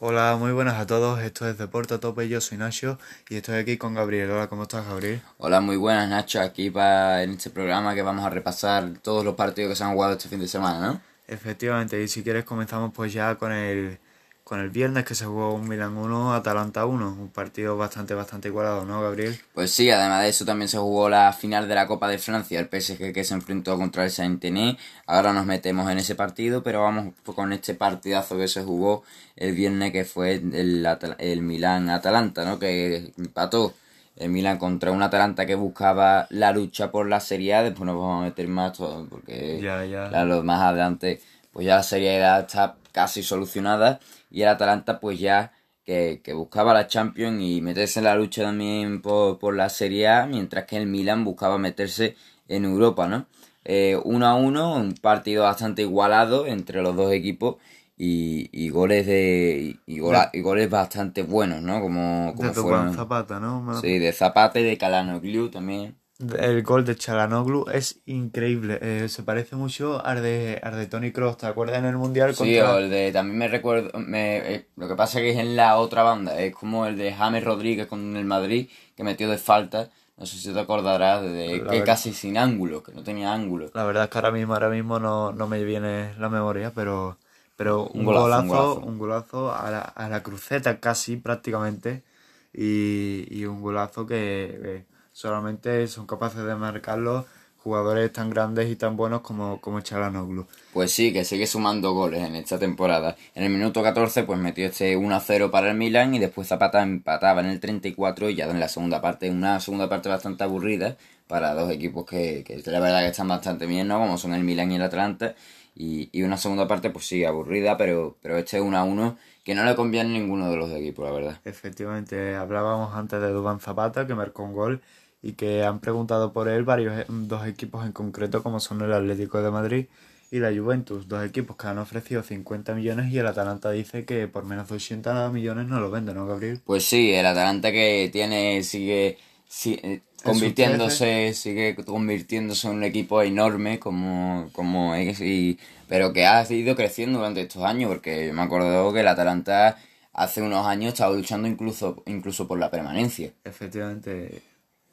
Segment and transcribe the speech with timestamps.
[0.00, 1.20] Hola, muy buenas a todos.
[1.20, 2.28] Esto es Deporte a Tope.
[2.28, 4.28] Yo soy Nacho y estoy aquí con Gabriel.
[4.28, 5.22] Hola, ¿cómo estás, Gabriel?
[5.38, 6.40] Hola, muy buenas, Nacho.
[6.40, 9.92] Aquí para en este programa que vamos a repasar todos los partidos que se han
[9.92, 11.00] jugado este fin de semana, ¿no?
[11.28, 13.98] Efectivamente, y si quieres comenzamos pues ya con el
[14.44, 18.48] con el viernes que se jugó un Milan 1, Atalanta 1, un partido bastante, bastante
[18.48, 19.40] igualado, ¿no, Gabriel?
[19.54, 22.60] Pues sí, además de eso también se jugó la final de la Copa de Francia,
[22.60, 24.76] el PSG que se enfrentó contra el Saint-Denis.
[25.06, 29.02] Ahora nos metemos en ese partido, pero vamos con este partidazo que se jugó
[29.34, 30.86] el viernes que fue el,
[31.18, 32.58] el Milan-Atalanta, ¿no?
[32.58, 33.72] Que empató
[34.16, 37.62] el Milan contra un Atalanta que buscaba la lucha por la Serie A.
[37.62, 40.10] Después nos vamos a meter más todo, porque ya, ya.
[40.10, 41.22] Claro, más adelante
[41.54, 44.00] pues ya la Serie A está casi solucionada
[44.30, 45.52] y el Atalanta pues ya
[45.84, 50.64] que, buscaba la Champions y meterse en la lucha también por, la Serie A, mientras
[50.66, 52.16] que el Milan buscaba meterse
[52.48, 53.26] en Europa, ¿no?
[53.64, 57.56] Eh, uno a uno, un partido bastante igualado entre los dos equipos
[57.96, 61.80] y, goles de y, goles bastante buenos, ¿no?
[61.80, 62.94] Como, como fueron.
[62.94, 63.80] Zapata, ¿no?
[63.80, 64.76] Sí, de Zapata y de
[65.22, 65.96] Glue también.
[66.20, 68.78] El gol de Chalanoglu es increíble.
[68.80, 71.38] Eh, se parece mucho al de, al de Tony Cross.
[71.38, 72.36] ¿Te acuerdas en el Mundial?
[72.36, 73.10] Sí, o el de.
[73.10, 73.98] También me recuerdo.
[73.98, 76.38] Me, eh, lo que pasa es que es en la otra banda.
[76.40, 79.90] Es como el de James Rodríguez con el Madrid, que metió de falta.
[80.16, 83.68] No sé si te acordarás de que casi sin ángulo, que no tenía ángulo.
[83.74, 87.18] La verdad es que ahora mismo, ahora mismo no, no me viene la memoria, pero,
[87.56, 92.04] pero un, golazo, un golazo, a, la, a la cruceta casi prácticamente.
[92.52, 94.84] Y, y un golazo que
[95.14, 97.24] solamente son capaces de marcarlo
[97.64, 100.46] jugadores tan grandes y tan buenos como, como Chalanoglu.
[100.74, 103.16] Pues sí, que sigue sumando goles en esta temporada.
[103.34, 107.40] En el minuto 14 pues metió este 1-0 para el Milan y después Zapata empataba
[107.40, 111.54] en el 34 y ya en la segunda parte, una segunda parte bastante aburrida para
[111.54, 113.98] dos equipos que, que la verdad que están bastante bien, ¿no?
[113.98, 115.34] Como son el Milan y el Atlanta.
[115.74, 119.74] Y, y una segunda parte pues sí, aburrida, pero, pero este 1-1 que no le
[119.74, 121.40] conviene a ninguno de los equipos, la verdad.
[121.44, 124.82] Efectivamente, hablábamos antes de Dubán Zapata que marcó un gol
[125.24, 128.92] y que han preguntado por él varios eh, dos equipos en concreto como son el
[128.92, 129.86] Atlético de Madrid
[130.30, 134.28] y la Juventus, dos equipos que han ofrecido 50 millones y el Atalanta dice que
[134.28, 136.60] por menos de 80 millones no lo vende, ¿no, Gabriel?
[136.66, 139.16] Pues sí, el Atalanta que tiene sigue,
[139.48, 145.58] sigue convirtiéndose sigue convirtiéndose en un equipo enorme como, como es y,
[145.88, 149.78] pero que ha ido creciendo durante estos años porque me acuerdo que el Atalanta
[150.12, 153.32] hace unos años estaba luchando incluso incluso por la permanencia.
[153.44, 154.42] Efectivamente,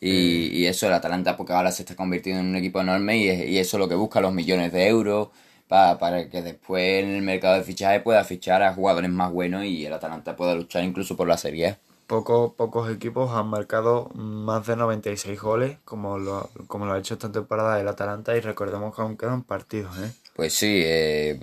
[0.01, 3.29] y, y, eso, el Atalanta, porque ahora se está convirtiendo en un equipo enorme y,
[3.29, 5.29] y eso es lo que busca, los millones de euros,
[5.67, 9.63] para, para que después en el mercado de fichaje pueda fichar a jugadores más buenos
[9.63, 14.67] y el Atalanta pueda luchar incluso por la Serie Pocos, pocos equipos han marcado más
[14.67, 18.93] de 96 goles, como lo, como lo ha hecho esta temporada el Atalanta, y recordemos
[18.93, 20.11] que aún quedan partidos, ¿eh?
[20.35, 21.39] Pues sí, eh,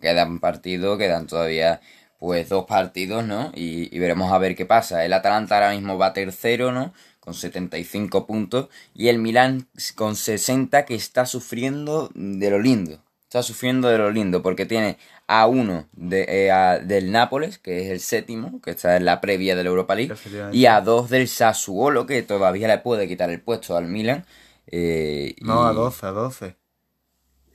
[0.00, 1.80] quedan partidos, quedan todavía
[2.20, 3.50] pues dos partidos, ¿no?
[3.52, 5.04] Y, y veremos a ver qué pasa.
[5.04, 6.92] El Atalanta ahora mismo va tercero, ¿no?
[7.26, 9.66] Con 75 puntos y el Milán
[9.96, 13.02] con 60 que está sufriendo de lo lindo.
[13.24, 17.90] Está sufriendo de lo lindo porque tiene a uno de, eh, del Nápoles, que es
[17.90, 20.14] el séptimo, que está en la previa de la Europa League,
[20.52, 24.24] y a dos del Sassuolo, que todavía le puede quitar el puesto al Milan.
[24.68, 26.56] Eh, no, a 12, a 12.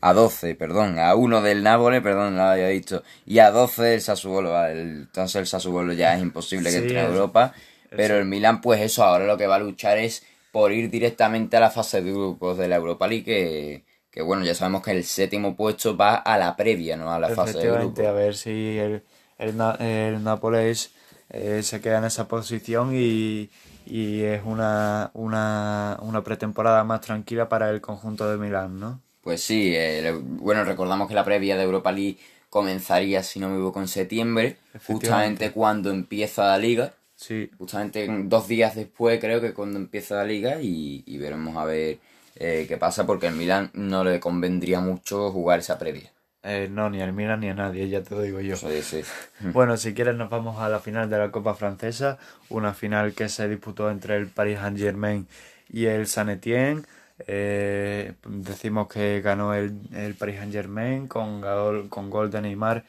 [0.02, 3.84] A 12, perdón, a uno del Nápoles, perdón, no lo había dicho, y a 12
[3.84, 7.54] del Sassuolo, entonces el Sassuolo ya es imposible que entre en Europa.
[7.96, 11.58] Pero el Milan, pues eso, ahora lo que va a luchar es por ir directamente
[11.58, 15.04] a la fase de grupos de la Europa League, que, bueno, ya sabemos que el
[15.04, 17.12] séptimo puesto va a la previa, ¿no?
[17.12, 18.06] A la fase de grupos.
[18.06, 19.04] a ver si el,
[19.38, 20.92] el, Nápoles
[21.30, 23.50] eh, se queda en esa posición y,
[23.86, 29.02] es una, una, una pretemporada más tranquila para el conjunto de Milán, ¿no?
[29.22, 32.18] Pues sí, eh, bueno, recordamos que la previa de Europa League
[32.50, 36.94] comenzaría, si no me equivoco, en septiembre, justamente cuando empieza la liga.
[37.22, 37.52] Sí.
[37.60, 42.00] Justamente dos días después creo que cuando empieza la liga y, veremos a ver
[42.36, 46.12] eh, qué pasa porque al Milan no le convendría mucho jugar esa previa.
[46.42, 48.56] Eh, no, ni al Milan ni a nadie, ya te lo digo yo.
[48.56, 49.04] Sí, sí.
[49.54, 52.18] bueno, si quieres nos vamos a la final de la Copa Francesa,
[52.50, 55.28] una final que se disputó entre el Paris Saint-Germain
[55.70, 56.82] y el Saint Etienne.
[57.28, 62.84] Eh, decimos que ganó el, el Paris Saint-Germain con, con gol de Neymar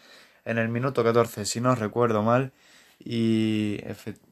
[0.46, 2.50] en el minuto 14, si no recuerdo mal
[3.04, 4.31] y efectivamente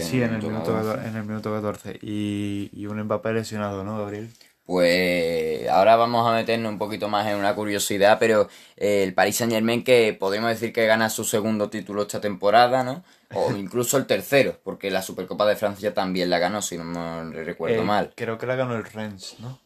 [0.00, 1.98] sí, en, el minuto, en el minuto 14.
[2.02, 4.30] Y, y un Mbappé lesionado, ¿no, Gabriel?
[4.66, 9.36] Pues ahora vamos a meternos un poquito más en una curiosidad, pero eh, el Paris
[9.36, 13.04] Saint Germain que podemos decir que gana su segundo título esta temporada, ¿no?
[13.32, 17.44] O incluso el tercero, porque la Supercopa de Francia también la ganó, si no me
[17.44, 18.12] recuerdo eh, mal.
[18.16, 19.60] Creo que la ganó el Rennes, ¿no?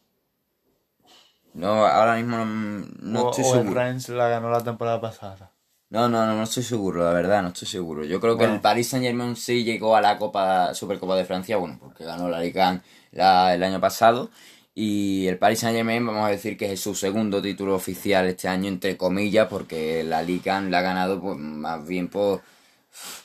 [1.53, 3.69] No, ahora mismo no, estoy seguro.
[3.69, 5.51] el Rennes la ganó la temporada pasada.
[5.91, 8.05] No, no, no, no estoy seguro, la verdad, no estoy seguro.
[8.05, 11.57] Yo creo que el Paris Saint Germain sí llegó a la Copa Supercopa de Francia,
[11.57, 14.31] bueno, porque ganó la Liga la, el año pasado.
[14.73, 18.47] Y el Paris Saint Germain, vamos a decir que es su segundo título oficial este
[18.47, 22.41] año, entre comillas, porque la Liga la ha ganado pues, más bien por,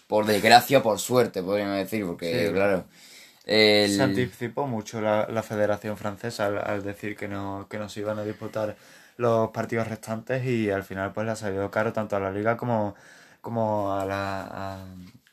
[0.09, 2.85] por desgracia, por suerte, podríamos decir, porque claro.
[3.45, 8.19] Se anticipó mucho la, la Federación Francesa al, decir que no, que no se iban
[8.19, 8.77] a disputar
[9.17, 12.57] los partidos restantes y al final pues le ha salido caro tanto a la liga
[12.57, 12.95] como,
[13.41, 14.85] como a la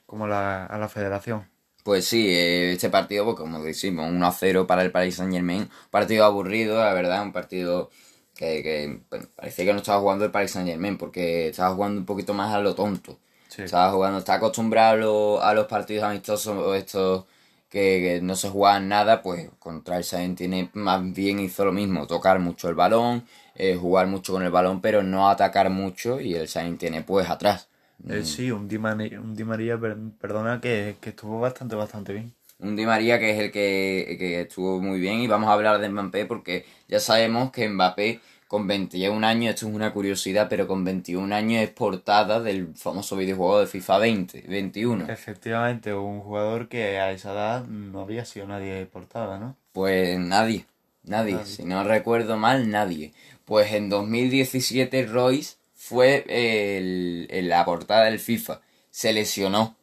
[0.06, 1.50] como la, a la federación.
[1.84, 5.70] Pues sí, este partido, pues como decimos, 1 a 0 para el Paris Saint Germain.
[5.92, 7.90] Partido aburrido, la verdad, un partido
[8.36, 9.02] que, que
[9.36, 12.54] parecía que no estaba jugando el Paris Saint Germain porque estaba jugando un poquito más
[12.54, 13.18] a lo tonto.
[13.58, 17.26] Estaba jugando, está acostumbrado a, los partidos amistosos estos
[17.70, 21.72] que, que, no se jugaban nada, pues contra el Saint tiene más bien hizo lo
[21.72, 23.26] mismo, tocar mucho el balón,
[23.56, 27.30] eh, jugar mucho con el balón, pero no atacar mucho y el Sainz tiene pues
[27.30, 27.70] atrás.
[28.10, 28.26] Eh, mm.
[28.26, 29.80] sí, un Di María, un Di María
[30.20, 32.34] perdona, que, estuvo bastante, bastante bien.
[32.60, 35.80] Un Di María que es el que, que estuvo muy bien y vamos a hablar
[35.80, 38.20] de Mbappé porque ya sabemos que Mbappé
[38.54, 43.16] con 21 años, esto es una curiosidad, pero con 21 años es portada del famoso
[43.16, 45.10] videojuego de FIFA 20, 21.
[45.10, 49.56] Efectivamente, un jugador que a esa edad no había sido nadie portada, ¿no?
[49.72, 50.68] Pues nadie,
[51.04, 53.14] nadie, si no recuerdo mal, nadie.
[53.54, 58.62] Pues en 2017 Royce fue el, en la portada del FIFA.
[58.90, 59.76] Se lesionó.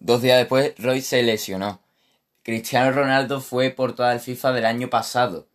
[0.00, 1.80] Dos días después Royce se lesionó.
[2.42, 5.46] Cristiano Ronaldo fue portada del FIFA del año pasado.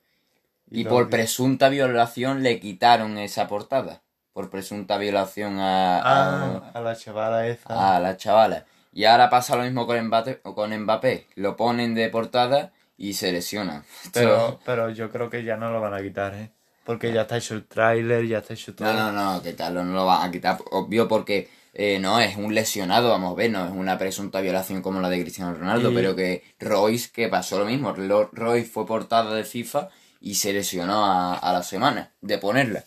[0.71, 4.01] Y, por presunta violación le quitaron esa portada.
[4.33, 7.95] Por presunta violación a, a, ah, la chavala esa.
[7.95, 8.65] A la chavala.
[8.91, 11.27] Y ahora pasa lo mismo con Mbappé, con Mbappé.
[11.35, 13.83] Lo ponen de portada y se lesiona.
[14.13, 16.49] Pero, pero yo creo que ya no lo van a quitar, ¿eh?
[16.85, 18.93] Porque ya está hecho el tráiler, ya está hecho todo.
[18.93, 20.59] No, no, no, que tal, no lo van a quitar.
[20.69, 24.83] Obvio porque eh, no es un lesionado, vamos a ver, no es una presunta violación
[24.83, 27.91] como la de Cristiano Ronaldo, pero que Royce, que pasó lo mismo.
[27.93, 29.89] Royce fue portada de FIFA
[30.21, 32.85] y se lesionó a, la semana de ponerla.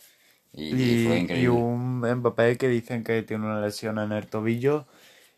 [0.53, 1.43] Y, fue increíble.
[1.43, 4.87] Y un Mbappé que dicen que tiene una lesión en el tobillo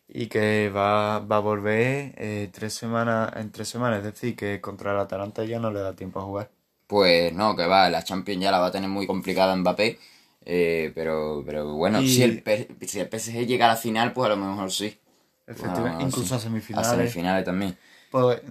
[0.07, 4.61] y que va, va a volver eh, tres semanas, en tres semanas, es decir, que
[4.61, 6.60] contra el Atalanta ya no le da tiempo a jugar.
[6.91, 9.97] Pues no, que va, la Champions ya la va a tener muy complicada Mbappé.
[10.43, 12.43] Eh, pero, pero bueno, si, el,
[12.85, 14.99] si el PSG llega a la final, pues a lo mejor sí.
[15.47, 16.89] Efectivamente, incluso a semifinales.
[16.89, 17.77] A semifinales también.
[18.11, 18.41] Pues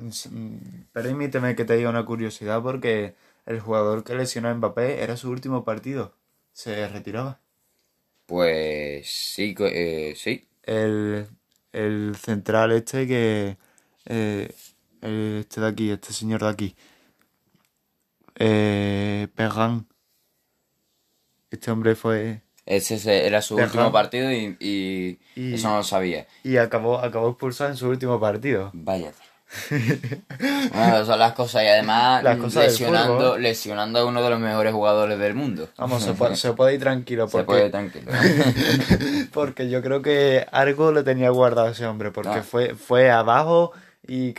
[0.90, 3.14] permíteme que te diga una curiosidad porque
[3.44, 6.14] el jugador que lesionó a Mbappé era su último partido.
[6.54, 7.40] Se retiraba.
[8.24, 10.48] Pues sí, eh, sí.
[10.62, 11.26] El,
[11.72, 13.58] el central este que...
[14.06, 14.50] Eh,
[15.02, 16.74] este de aquí, este señor de aquí
[18.40, 19.86] eh, Perrin.
[21.50, 22.42] Este hombre fue.
[22.64, 26.26] Ese era su último partido y, eso no lo sabía.
[26.42, 28.70] Y acabó, acabó expulsado en su último partido.
[28.72, 29.12] Vaya.
[30.72, 32.22] bueno, son las cosas y además
[32.54, 35.68] lesionando, lesionando a uno de los mejores jugadores del mundo.
[35.76, 37.28] Vamos, se puede, ir tranquilo.
[37.28, 38.12] Porque, se puede ir tranquilo.
[39.32, 42.42] porque yo creo que algo le tenía guardado ese hombre, porque ah.
[42.42, 43.72] fue, fue abajo
[44.06, 44.30] y...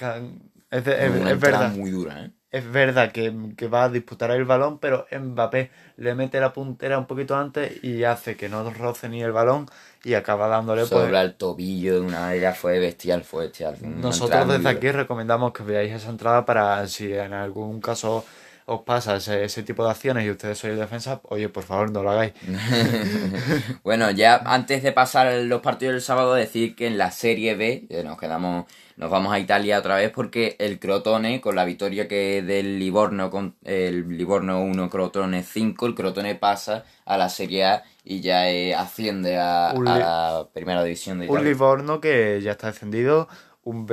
[0.72, 1.74] Es, es verdad.
[1.74, 2.32] muy dura, ¿eh?
[2.52, 3.32] Es verdad que,
[3.68, 8.04] va a disputar el balón, pero Mbappé le mete la puntera un poquito antes y
[8.04, 9.68] hace que no roce ni el balón
[10.04, 13.78] y acaba dándole Sobre pues, el tobillo de una manera fue bestial, fue bestial.
[13.82, 18.26] Nosotros desde aquí recomendamos que veáis esa entrada para si en algún caso
[18.74, 22.04] os pasa ese, ese tipo de acciones y ustedes sois defensa, oye, por favor, no
[22.04, 22.34] lo hagáis.
[23.84, 27.88] bueno, ya antes de pasar los partidos del sábado, decir que en la Serie B,
[27.90, 28.66] eh, nos quedamos
[29.02, 33.32] nos vamos a Italia otra vez porque el Crotone, con la victoria que del Livorno,
[33.32, 38.44] con el Livorno 1, Crotone 5, el Crotone pasa a la Serie A y ya
[38.80, 41.42] asciende a, la primera división de Italia.
[41.42, 43.28] Un Livorno que ya está descendido,
[43.64, 43.88] un,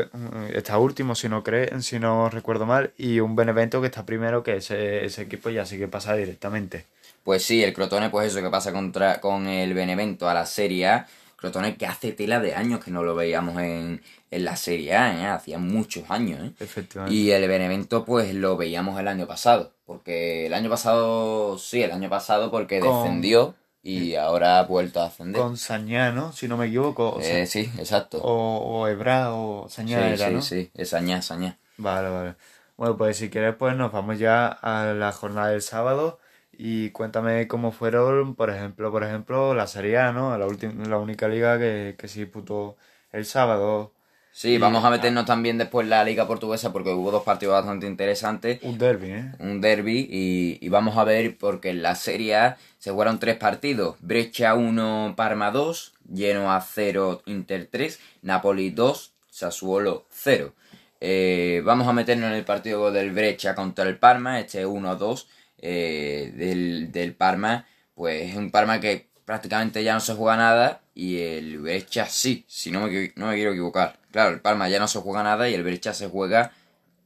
[0.55, 4.43] está último si no cree, si no recuerdo mal, y un Benevento que está primero,
[4.43, 6.87] que ese, ese equipo ya sí que pasa directamente.
[7.25, 10.87] Pues sí, el Crotone, pues eso que pasa contra, con el Benevento a la Serie
[10.87, 11.07] A.
[11.37, 15.23] Crotone que hace tela de años que no lo veíamos en, en la Serie A,
[15.23, 15.27] ¿eh?
[15.27, 16.41] hacía muchos años.
[16.43, 16.53] ¿eh?
[16.59, 17.15] Efectivamente.
[17.15, 21.93] Y el Benevento pues lo veíamos el año pasado, porque el año pasado, sí, el
[21.93, 23.55] año pasado porque descendió
[23.89, 25.41] y ahora ha vuelto a ascender.
[25.41, 27.19] Con Sañá, Si no me equivoco.
[27.21, 28.19] Eh, sí, exacto.
[28.23, 31.59] O, o o Sañá sí, sí, Sí, es Sañá, Sañá.
[31.79, 32.35] Vale, vale.
[32.77, 36.21] Bueno, pues si quieres pues nos vamos ya a la jornada del sábado
[36.53, 40.37] y cuéntame cómo fueron, por ejemplo, por ejemplo, la Serie A, ¿no?
[40.37, 42.77] La, última, la única liga que, que se disputó
[43.11, 43.93] el sábado
[44.39, 47.89] Sí, vamos a meternos también después en la Liga Portuguesa porque hubo dos partidos bastante
[47.89, 48.63] interesantes.
[48.63, 49.33] Un derby, ¿eh?
[49.41, 53.37] Un derby y, y vamos a ver porque en la Serie A se jugaron tres
[53.37, 53.97] partidos.
[53.99, 60.55] Breccia 1, Parma 2, Genoa 0, Inter 3, Napoli 2, Sassuolo 0.
[61.01, 65.27] Eh, vamos a meternos en el partido del Breccia contra el Parma, este 1-2
[65.59, 67.67] eh, del, del Parma.
[67.97, 72.47] Pues es un Parma que prácticamente ya no se juega nada y el Breccia sí,
[72.49, 73.99] si no me, no me quiero equivocar.
[74.11, 76.53] Claro, el Palma ya no se juega nada y el Breccia se juega,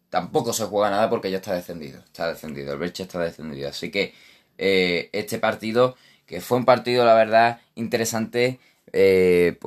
[0.09, 3.69] tampoco se juega nada porque ya está descendido, está descendido, el Breccia está descendido.
[3.69, 4.15] Así que
[4.57, 8.61] eh, este partido, que fue un partido, la verdad, interesante,
[8.93, 9.59] eh,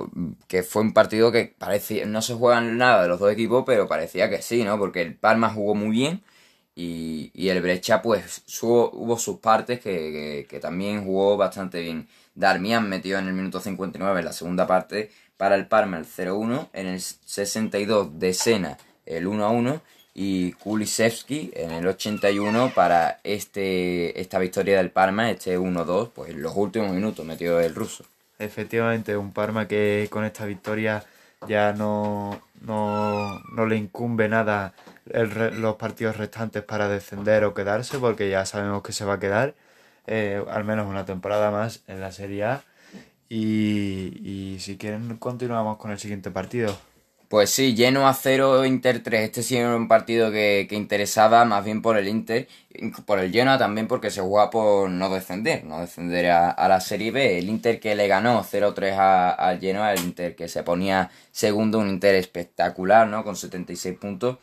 [0.48, 3.90] que fue un partido que parecía, no se juegan nada de los dos equipos, pero
[3.90, 4.80] parecía que sí, ¿no?
[4.80, 6.24] Porque el Palma jugó muy bien
[6.74, 12.08] y, y el Breccia, pues, hubo sus partes que, que también jugó bastante bien.
[12.36, 16.70] Darmian metió en el minuto 59 en la segunda parte para el Parma el 0-1,
[16.74, 19.82] en el 62 de Sena el 1-1
[20.14, 26.42] y Kulisevski en el 81 para este esta victoria del Parma, este 1-2, pues en
[26.42, 28.06] los últimos minutos metió el ruso.
[28.40, 31.04] Efectivamente, un Parma que con esta victoria
[31.48, 34.74] ya no, no, no le incumbe nada
[35.06, 39.54] los partidos restantes para descender o quedarse, porque ya sabemos que se va a quedar
[40.08, 42.64] eh, al menos una temporada más en la Serie A.
[43.28, 46.78] Y, si quieren, continuamos con el siguiente partido.
[47.28, 49.24] Pues sí, lleno a 0 Inter 3.
[49.24, 52.48] Este sí era un partido que, que, interesaba más bien por el Inter,
[53.06, 56.80] por el Genoa también porque se juega por no descender, no descender a, a la
[56.80, 57.40] Serie B.
[57.40, 61.90] El Inter que le ganó 0-3 al Genoa, el Inter que se ponía segundo, un
[61.90, 63.24] Inter espectacular, ¿no?
[63.24, 64.38] Con 76 puntos.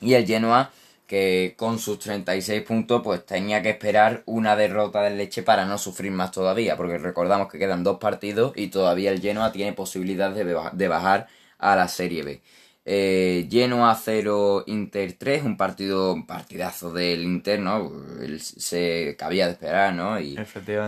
[0.00, 0.72] Y el Genoa
[1.08, 5.78] que con sus 36 puntos pues tenía que esperar una derrota del Leche para no
[5.78, 10.30] sufrir más todavía, porque recordamos que quedan dos partidos y todavía el Genoa tiene posibilidad
[10.32, 12.42] de, de bajar a la Serie B.
[12.90, 17.92] Eh, Genoa 0 Inter 3, un partido, un partidazo del Inter, ¿no?
[18.38, 20.18] se cabía de esperar, ¿no?
[20.18, 20.38] Y,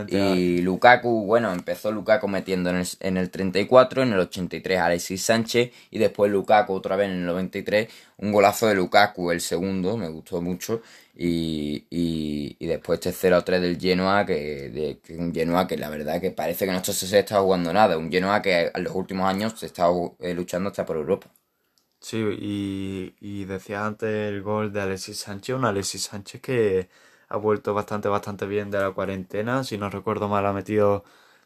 [0.09, 5.23] y Lukaku, bueno, empezó Lukaku metiendo en el, en el 34, en el 83 Alexis
[5.23, 9.99] Sánchez y después Lukaku otra vez en el 93, un golazo de Lukaku, el segundo,
[9.99, 10.81] me gustó mucho.
[11.15, 15.91] Y, y, y después este 0-3 del Genoa, que, de, que un Genoa que la
[15.91, 19.29] verdad que parece que no se está jugando nada, un Genoa que en los últimos
[19.29, 19.89] años se está
[20.21, 21.31] eh, luchando hasta por Europa.
[22.01, 26.89] Sí, y, y decía antes el gol de Alexis Sánchez, un Alexis Sánchez que
[27.29, 29.65] ha vuelto bastante, bastante bien de la cuarentena.
[29.65, 31.05] Si no recuerdo mal, ha metido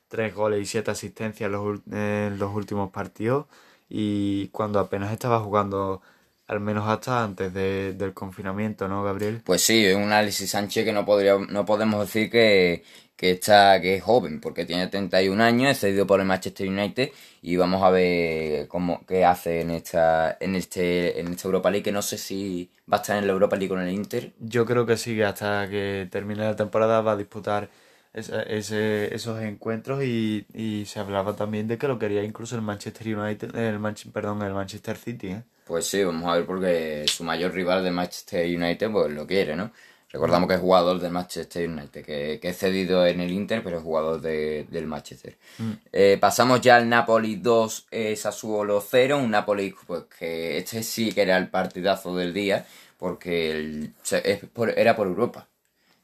[0.09, 3.47] tres goles y siete asistencias en los, en los últimos partidos.
[3.89, 6.03] Y cuando apenas estaba jugando,
[6.47, 9.43] al menos hasta antes de, del confinamiento, ¿no, Gabriel?
[9.45, 12.85] Pues sí, es un Alexis Sánchez que no, podría, no podemos decir que,
[13.17, 17.11] que está que es joven porque tiene 31 años, es cedido por el Manchester United
[17.43, 21.85] y vamos a ver cómo qué hace en esta en este en esta Europa League
[21.85, 24.33] que no sé si va a estar en la Europa League con el Inter.
[24.41, 27.71] Yo creo que sí, que hasta que termine la temporada va a disputar
[28.13, 33.17] ese, esos encuentros y, y, se hablaba también de que lo quería incluso el Manchester
[33.17, 33.81] United, el
[34.13, 35.43] perdón, el Manchester City, ¿eh?
[35.65, 39.57] Pues sí, vamos a ver porque su mayor rival de Manchester United pues lo quiere,
[39.57, 39.71] ¿no?
[40.15, 43.79] Recordamos que es jugador del Manchester United, que, que es cedido en el Inter, pero
[43.79, 45.37] es jugador de, del Manchester.
[45.59, 45.73] Mm.
[45.93, 51.13] Eh, pasamos ya al Napoli 2, eh, Sassuolo 0, un Napoli pues, que este sí
[51.13, 52.65] que era el partidazo del día,
[52.97, 55.49] porque el, es por, era por Europa.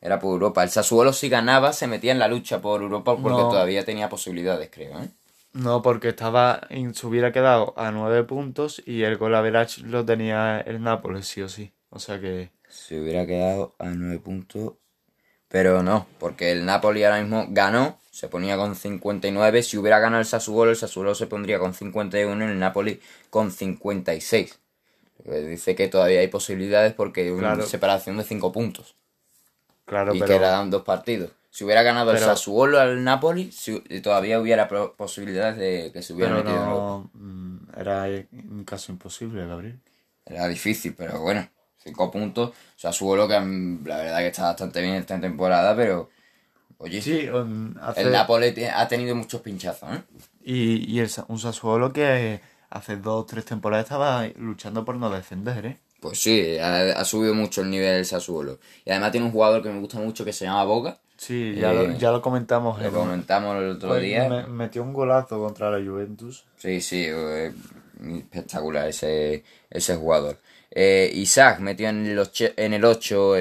[0.00, 0.64] Era por Europa.
[0.64, 3.48] El Sassuolo si ganaba se metía en la lucha por Europa porque no.
[3.48, 4.98] todavía tenía posibilidades, creo.
[5.00, 5.08] ¿eh?
[5.52, 10.60] No, porque estaba se hubiera quedado a 9 puntos y el gol average lo tenía
[10.60, 11.72] el Nápoles, sí o sí.
[11.90, 14.74] O sea que se hubiera quedado a 9 puntos.
[15.48, 19.64] Pero no, porque el Napoli ahora mismo ganó, se ponía con 59.
[19.64, 23.50] Si hubiera ganado el Sassuolo, el Sassuolo se pondría con 51 y el Napoli con
[23.50, 24.60] 56.
[25.24, 28.94] Dice que todavía hay posibilidades porque hay una separación de 5 puntos.
[29.86, 30.38] Claro, y pero...
[30.38, 31.32] quedan dos partidos.
[31.50, 32.24] Si hubiera ganado pero...
[32.24, 37.10] el Sassuolo al Napoli, si, todavía hubiera posibilidades de que se hubiera pero metido no,
[37.14, 39.80] en Era un caso imposible, Gabriel.
[40.24, 41.48] Era difícil, pero bueno.
[41.82, 42.52] 5 puntos.
[42.76, 46.10] Sassuolo que la verdad que está bastante bien esta temporada, pero.
[46.78, 48.02] Oye, sí, um, hace...
[48.02, 50.02] el Napoli ha tenido muchos pinchazos, ¿eh?
[50.42, 52.40] Y, y el, un Sassuolo que
[52.70, 55.80] hace dos o tres temporadas estaba luchando por no descender, ¿eh?
[56.00, 58.58] Pues sí, ha, ha, subido mucho el nivel del Sassuolo.
[58.86, 60.98] Y además tiene un jugador que me gusta mucho que se llama Boca.
[61.20, 62.80] Sí, ya, eh, lo, ya lo comentamos.
[62.80, 64.26] Lo eh, comentamos el otro pues día.
[64.26, 66.46] Me, metió un golazo contra la Juventus.
[66.56, 67.04] Sí, sí.
[67.06, 67.52] Eh,
[68.00, 70.38] espectacular ese, ese jugador.
[70.72, 73.34] Eh, Isaac metió en el 8, en el 8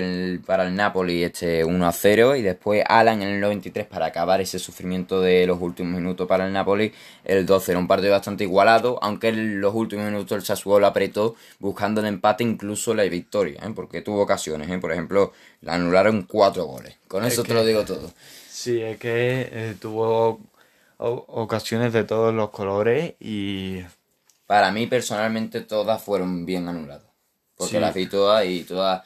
[0.48, 4.42] para el Napoli este 1 a 0 y después Alan en el 93 para acabar
[4.42, 6.92] ese sufrimiento de los últimos minutos para el Napoli
[7.24, 7.78] el 2-0.
[7.78, 12.44] Un partido bastante igualado, aunque en los últimos minutos el Sassuolo apretó buscando el empate,
[12.44, 13.72] incluso la victoria, ¿eh?
[13.76, 14.68] porque tuvo ocasiones.
[14.68, 14.80] ¿eh?
[14.80, 15.32] Por ejemplo,
[15.62, 16.98] le anularon 4 goles.
[17.08, 18.12] Con eso te lo digo todo.
[18.50, 20.40] Sí, es que tuvo
[20.98, 23.84] ocasiones de todos los colores y...
[24.48, 27.09] Para mí personalmente todas fueron bien anuladas.
[27.60, 29.04] Porque las vi todas y todas,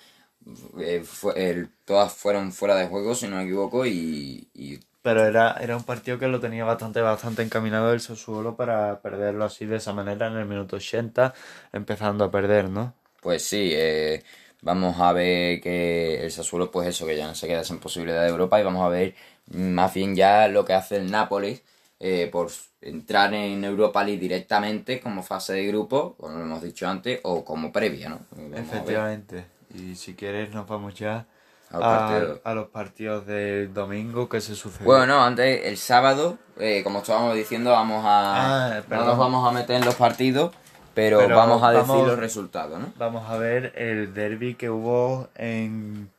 [0.80, 4.80] eh, todas fueron fuera de juego, si no me equivoco, y...
[5.02, 9.44] Pero era, era un partido que lo tenía bastante, bastante encaminado el Sassuolo para perderlo
[9.44, 11.34] así de esa manera en el minuto 80,
[11.74, 12.94] empezando a perder, ¿no?
[13.22, 14.24] Pues sí, eh,
[14.62, 18.22] vamos a ver que el Sassuolo, pues eso, que ya no se queda sin posibilidad
[18.22, 19.16] de Europa y vamos a ver
[19.48, 21.64] más bien ya lo que hace el Nápoles
[22.06, 22.50] eh, por
[22.82, 27.46] entrar en Europa League directamente como fase de grupo, como lo hemos dicho antes, o
[27.46, 28.20] como previa, ¿no?
[28.58, 29.46] Efectivamente.
[29.74, 31.26] Y si quieres nos vamos ya
[31.72, 34.84] a, los partidos del domingo que se sucede.
[34.84, 38.80] Bueno, no, antes el sábado, eh, como estábamos diciendo, vamos a...
[38.80, 40.54] Ah, no nos vamos a meter en los partidos,
[40.94, 42.92] pero, vamos a decir los resultados, ¿no?
[42.98, 46.12] Vamos a ver el derby que hubo en,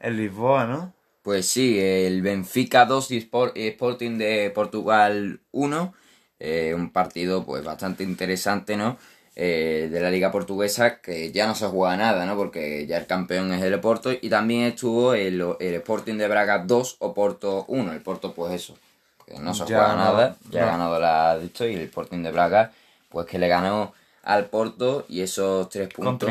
[0.00, 0.95] en Lisboa, ¿no?
[1.26, 5.94] Pues sí, el Benfica 2 y Sporting de Portugal 1.
[6.38, 8.96] Eh, un partido pues bastante interesante, ¿no?
[9.34, 12.36] Eh, de la liga portuguesa que ya no se juega nada, ¿no?
[12.36, 16.98] Porque ya el campeón es el Oporto y también estuvo el, Sporting de Braga 2
[17.00, 17.92] Oporto 1.
[17.92, 18.78] El Porto pues eso,
[19.26, 22.70] que no se juega nada, ya ha ganado la dicho y el Sporting de Braga
[23.08, 23.92] pues que le ganó
[24.22, 26.30] al Porto y esos tres puntos...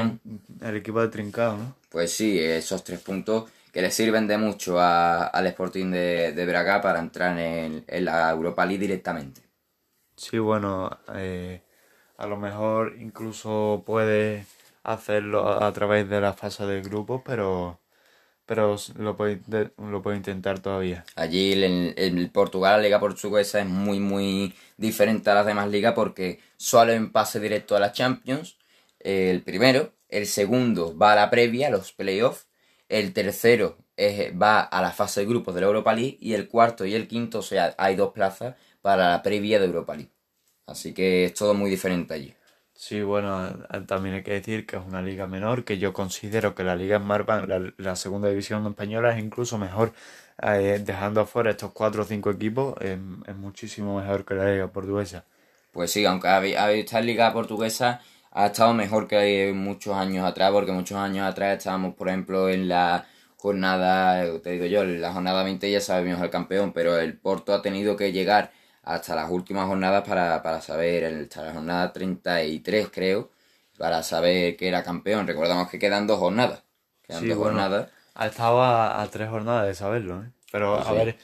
[0.61, 1.75] el equipo de Trincado, ¿no?
[1.89, 3.43] Pues sí, esos tres puntos
[3.75, 8.79] que le sirven de mucho al Sporting de, Braga para entrar en, la Europa League
[8.79, 9.41] directamente.
[10.15, 11.61] Sí, bueno, eh,
[12.15, 14.45] a lo mejor incluso puede
[14.83, 17.81] hacerlo a través de la fase de grupos, pero
[18.45, 19.41] pero lo puede,
[19.77, 21.03] lo puede intentar todavía.
[21.17, 25.91] Allí en, el Portugal, la liga portuguesa es muy muy diferente a las demás ligas
[25.95, 28.57] porque solo en pase directo a la Champions,
[29.01, 32.47] el primero, el segundo va a la previa, los playoffs,
[32.89, 33.77] el tercero
[34.41, 37.07] va a la fase de grupos de la Europa League y el cuarto y el
[37.07, 40.11] quinto, o sea, hay dos plazas para la previa de Europa League.
[40.67, 42.35] Así que es todo muy diferente allí.
[42.73, 46.63] Sí, bueno, también hay que decir que es una liga menor, que yo considero que
[46.63, 49.93] la liga Marban, la, segunda división española es incluso mejor,
[50.41, 52.97] eh, dejando afuera estos cuatro o cinco equipos, es,
[53.37, 55.23] muchísimo mejor que la liga portuguesa.
[55.71, 56.27] Pues sí, aunque
[56.79, 58.01] esta liga portuguesa
[58.37, 62.67] ha estado mejor que muchos años atrás, porque muchos años atrás estábamos, por ejemplo, en
[62.67, 67.17] la jornada, te digo yo, en la jornada 20 ya sabemos el campeón, pero el
[67.17, 68.51] Porto ha tenido que llegar
[68.83, 73.31] hasta las últimas jornadas para, saber, hasta la jornada 33 creo,
[73.77, 75.27] para saber que era campeón.
[75.27, 76.61] Recordamos que quedan dos jornadas.
[77.03, 77.89] Quedan dos jornadas.
[78.15, 80.31] Ha estado a, tres jornadas de saberlo, ¿eh?
[80.51, 81.17] Pero pues a ver,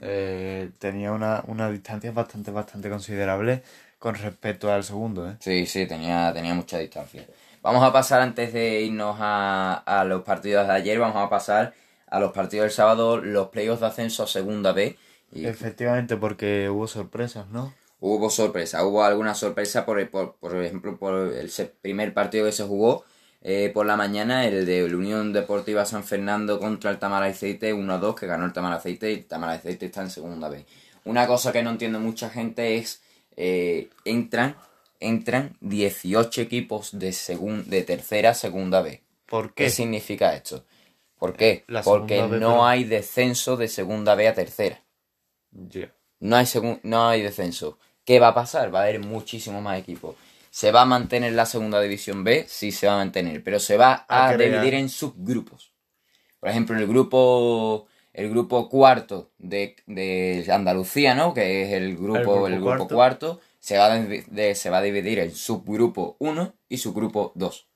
[0.00, 3.62] eh, tenía una, una distancia bastante, bastante considerable
[4.06, 5.34] con respecto al segundo, ¿eh?
[5.40, 7.26] Sí, sí, tenía, tenía mucha distancia.
[7.60, 11.74] Vamos a pasar, antes de irnos a, los partidos de ayer, vamos a pasar
[12.06, 14.96] a los partidos del sábado, los playoffs de ascenso a segunda B.
[15.34, 17.74] Efectivamente, porque hubo sorpresas, ¿no?
[17.98, 21.50] Hubo sorpresas, hubo alguna sorpresa, por, por, por ejemplo, por el
[21.82, 23.02] primer partido que se jugó
[23.42, 27.74] eh, por la mañana, el de la Unión Deportiva San Fernando contra el Tamara Aceite
[27.74, 30.64] 1-2, que ganó el Tamara Aceite y el Tamara Aceite está en segunda B.
[31.04, 33.02] Una cosa que no entiende mucha gente es
[33.36, 34.56] eh, entran,
[35.00, 37.14] entran 18 equipos de,
[37.66, 39.02] de tercera segunda B.
[39.26, 39.64] ¿Por qué?
[39.64, 40.64] ¿Qué significa esto?
[41.18, 41.64] ¿Por qué?
[41.84, 44.82] Porque no hay descenso de segunda B a tercera.
[46.20, 46.46] No, hay
[46.82, 47.78] no hay descenso.
[48.04, 48.74] ¿Qué va a pasar?
[48.74, 50.14] Va a haber muchísimos más equipos.
[50.50, 52.46] ¿Se va a mantener la segunda división B?
[52.48, 55.72] Sí, se va a mantener, pero se va a, dividir en subgrupos.
[56.40, 61.34] Por ejemplo, el grupo el grupo cuarto de, de Andalucía, ¿no?
[61.34, 63.42] Que es el grupo, el grupo, cuarto.
[63.60, 67.66] se, va de, se va a dividir en subgrupo 1 y subgrupo 2.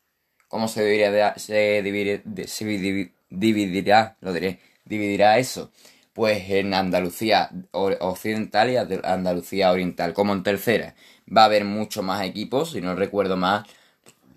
[0.49, 1.83] ¿Cómo se dividirá, se,
[3.29, 5.71] dividirá, lo diré, dividirá eso?
[6.15, 10.15] Pues en Andalucía Occidental y Andalucía Oriental.
[10.15, 10.95] Como en tercera,
[11.29, 13.69] va a haber muchos más equipos, si no recuerdo más,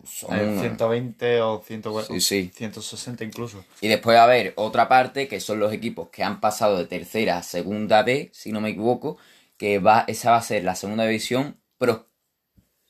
[0.04, 3.64] son 120 o 160 incluso.
[3.82, 6.86] Y después va a haber otra parte que son los equipos que han pasado de
[6.86, 9.18] tercera a segunda B, si no me equivoco,
[9.58, 12.08] que va, esa va a ser la segunda división Pro.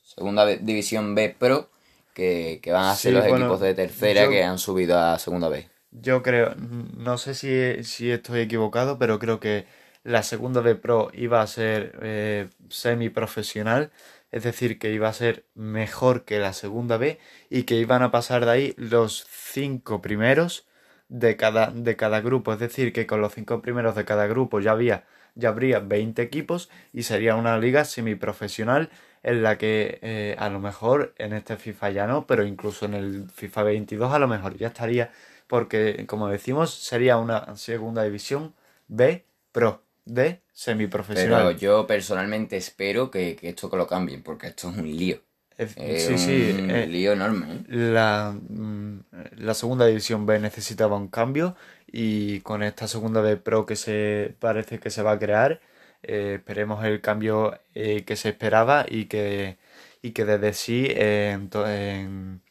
[0.02, 1.70] Segunda división B Pro,
[2.14, 5.68] que, van a ser los equipos de tercera que han subido a segunda B.
[5.90, 9.66] Yo creo, no sé si, si estoy equivocado, pero creo que
[10.02, 13.90] la segunda B Pro iba a ser eh, semi profesional
[14.34, 17.20] es decir, que iba a ser mejor que la segunda B
[17.50, 20.66] y que iban a pasar de ahí los cinco primeros
[21.08, 24.58] de cada, de cada grupo, es decir, que con los cinco primeros de cada grupo
[24.58, 25.04] ya había
[25.36, 28.90] ya habría 20 equipos y sería una liga semiprofesional
[29.22, 32.94] en la que eh, a lo mejor en este FIFA ya no, pero incluso en
[32.94, 35.12] el FIFA 22 a lo mejor ya estaría,
[35.46, 38.54] porque como decimos, sería una segunda división
[38.88, 41.46] B Pro de semiprofesional.
[41.46, 45.20] Pero yo personalmente espero que, esto que lo cambien, porque esto es un lío.
[45.56, 47.46] Es, sí, sí, un eh, lío enorme.
[47.46, 47.64] ¿eh?
[47.68, 48.98] La, mm,
[49.36, 51.54] la segunda división B necesitaba un cambio
[51.86, 55.60] y con esta segunda B Pro que se parece que se va a crear,
[56.02, 59.58] eh, esperemos el cambio que se esperaba y que,
[60.02, 62.42] y que desde sí en, en,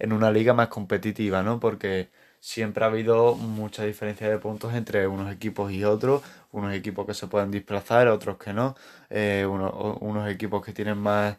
[0.00, 1.60] en, una liga más competitiva, ¿no?
[1.60, 2.08] Porque
[2.40, 7.14] siempre ha habido mucha diferencia de puntos entre unos equipos y otros, unos equipos que
[7.14, 8.76] se pueden desplazar, otros que no,
[9.10, 11.36] eh, unos equipos que tienen más,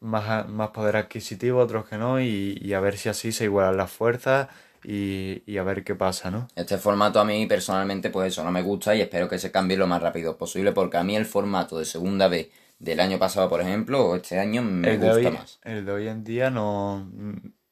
[0.00, 3.90] más, más poder adquisitivo, otros que no, y, a ver si así se igualan las
[3.90, 4.48] fuerzas
[4.84, 6.48] y, y, a ver qué pasa, ¿no?
[6.54, 9.76] Este formato a mí personalmente pues eso no me gusta y espero que se cambie
[9.76, 13.48] lo más rápido posible porque a mí el formato de segunda vez del año pasado,
[13.48, 15.58] por ejemplo, o este año me gusta más.
[15.64, 17.10] El de hoy en día no,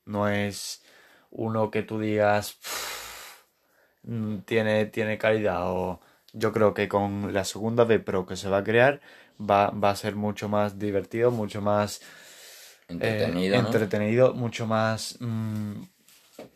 [0.07, 0.83] no es
[1.31, 2.59] uno que tú digas
[4.45, 6.01] tiene, tiene calidad o
[6.35, 9.01] yo creo que con la segunda B Pro que se va a crear
[9.41, 12.03] va, va a ser mucho más divertido, mucho más
[12.89, 15.83] entretenido, eh, entretenido mucho más mm,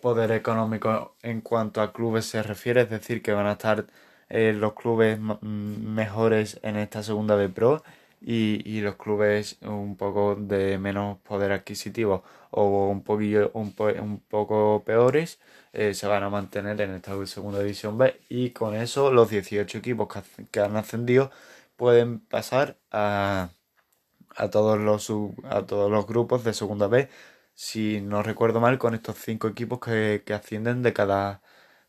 [0.00, 3.86] poder económico en cuanto a clubes se refiere, es decir, que van a estar
[4.28, 7.82] eh, los clubes mejores en esta segunda B Pro
[8.20, 14.20] y, y, los clubes un poco de menos poder adquisitivo o un poquillo un, un
[14.20, 15.38] poco peores
[15.72, 19.78] eh, se van a mantener en esta segunda división B y con eso los 18
[19.78, 20.08] equipos
[20.50, 21.30] que, han ascendido
[21.76, 23.50] pueden pasar a,
[24.36, 25.10] a, todos los
[25.44, 27.08] a todos los grupos de segunda B
[27.54, 31.42] si no recuerdo mal con estos cinco equipos que, que ascienden de cada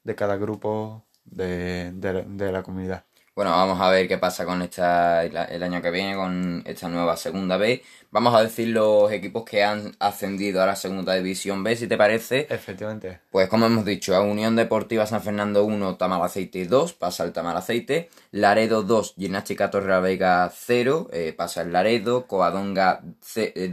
[0.03, 3.05] de cada grupo de, de la comunidad
[3.39, 7.15] bueno, vamos a ver qué pasa con esta el año que viene, con esta nueva
[7.15, 7.81] segunda B.
[8.11, 11.95] Vamos a decir los equipos que han ascendido a la segunda división B, si te
[11.95, 12.47] parece.
[12.49, 13.21] Efectivamente.
[13.31, 18.09] Pues como hemos dicho, a Unión Deportiva San Fernando 1, Tamalaceite 2, pasa el Tamalaceite.
[18.31, 19.69] Laredo 2, Gimnástica
[20.01, 22.27] Vega 0, eh, pasa el Laredo.
[22.27, 23.71] Coadonga 2, eh,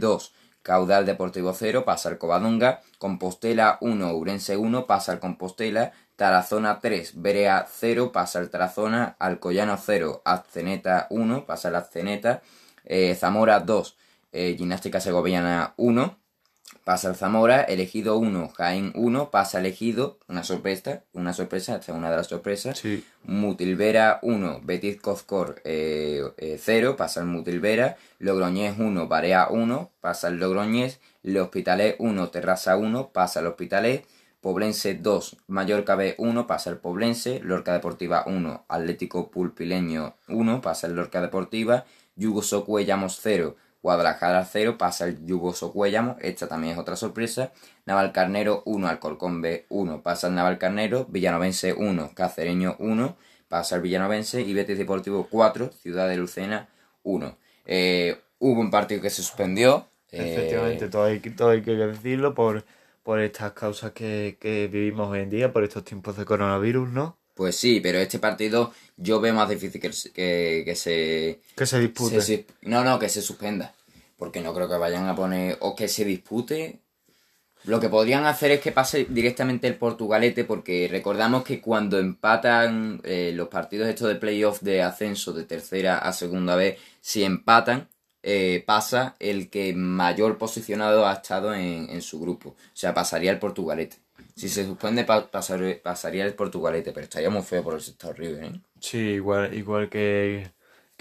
[0.61, 2.79] Caudal Deportivo 0, pasa el Covadonga.
[2.99, 5.91] Compostela 1, Urense 1, pasa el Compostela.
[6.17, 12.41] Tarazona 3, Berea 0, pasa el Tarazona, Alcoyano 0, Azceneta 1, pasa el Azceneta,
[12.85, 13.95] eh, Zamora 2,
[14.31, 16.17] eh, Gimnástica Segoviana 1,
[16.83, 21.97] pasa el Zamora, Elegido 1, Jaén 1, pasa Elegido, una sorpresa, una sorpresa, esta es
[21.97, 22.81] una de las sorpresas,
[23.23, 30.39] Mutilvera 1, Betis Cozcor 0, eh, pasa el Mutilvera, Logroñés 1, Barea 1, pasa el
[30.39, 34.03] Logroñés, Le Hospitalet 1, Terrassa 1, pasa el Hospitalet,
[34.47, 40.87] Poblense 2, Mallorca B 1, pasa el Poblense, Lorca Deportiva 1, Atlético Pulpileño 1, pasa
[40.87, 41.83] el Lorca Deportiva,
[42.15, 47.51] Yugo Socuellamos 0, Guadalajara 0, pasa el Yugo Socuellamos, esta también es otra sorpresa,
[47.85, 53.17] Navalcarnero 1, Alcorcón B 1, pasa el Navalcarnero, Villanovense 1, Cacereño 1,
[53.49, 56.69] pasa el Villanovense y Betis Deportivo 4, Ciudad de Lucena
[57.03, 57.37] 1.
[57.65, 59.87] Eh, hubo un partido que se suspendió.
[60.09, 62.63] Efectivamente, todo, hay, todo hay que decirlo por
[63.07, 64.35] por estas causas que,
[64.69, 67.17] vivimos hoy en día, por estos tiempos de coronavirus, ¿no?
[67.35, 71.39] Pues sí, pero este partido yo veo más difícil que, que, se...
[71.55, 72.45] Que se dispute.
[72.63, 73.73] no, no, que se suspenda.
[74.17, 75.55] Porque no creo que vayan a poner...
[75.61, 76.81] O que se dispute...
[77.63, 82.99] Lo que podrían hacer es que pase directamente el Portugalete, porque recordamos que cuando empatan
[83.05, 87.87] eh, los partidos estos de playoff de ascenso de tercera a segunda vez, si empatan,
[88.23, 92.49] eh, pasa el que mayor posicionado ha estado en, su grupo.
[92.49, 93.97] O sea, pasaría el Portugalete.
[94.35, 98.59] Si se suspende, pasaría el Portugalete, pero estaría muy feo por el sector River, ¿eh?
[98.79, 100.51] Sí, igual, igual que,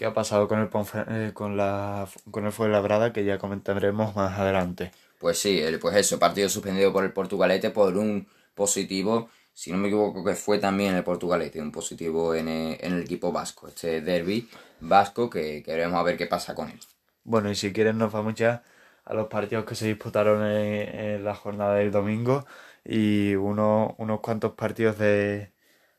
[0.04, 0.70] ha pasado con el,
[1.08, 4.92] eh, con, la, con el Fuenlabrada, que ya comentaremos más adelante.
[5.18, 9.88] Pues sí, pues eso, partido suspendido por el Portugalete por un positivo, si no me
[9.88, 14.48] equivoco que fue también el Portugalete, un positivo en el, equipo vasco, este derby
[14.80, 16.78] vasco, que, que veremos a ver qué pasa con él.
[17.26, 18.62] Bueno, y si quieren nos vamos ya
[19.04, 22.46] a los partidos que se disputaron en, la jornada del domingo
[22.84, 25.50] y uno, unos cuantos partidos de,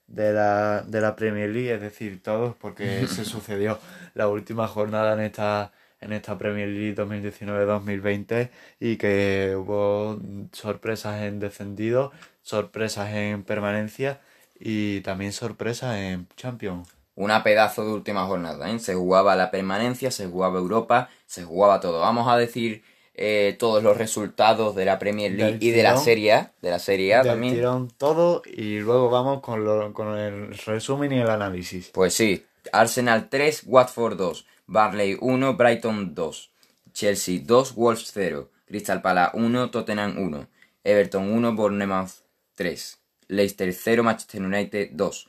[0.07, 3.79] de, la, de la Premier League, es decir, todos, porque se sucedió
[4.13, 10.19] la última jornada en esta, en esta Premier League 2019-2020 y que hubo
[10.53, 12.11] sorpresas en descendido,
[12.41, 14.21] sorpresas en permanencia
[14.59, 16.96] y también sorpresas en Champions.
[17.17, 18.69] Una pedazo de última jornada.
[18.69, 18.79] ¿eh?
[18.79, 21.99] Se jugaba la permanencia, se jugaba Europa, se jugaba todo.
[21.99, 22.83] Vamos a decir
[23.15, 26.77] eh, todos los resultados de la Premier League y de la Serie A, de la
[26.77, 27.55] Serie A también.
[27.55, 31.89] Tirón todo y luego vamos con, lo, con el resumen y el análisis.
[31.91, 36.51] Pues sí, Arsenal 3, Watford 2, Barley 1, Brighton 2,
[36.93, 40.47] Chelsea 2, Wolves 0, Crystal Palace 1, Tottenham 1,
[40.83, 42.11] Everton 1, Bournemouth
[42.53, 42.99] 3,
[43.29, 45.27] Leicester 0, Manchester United 2,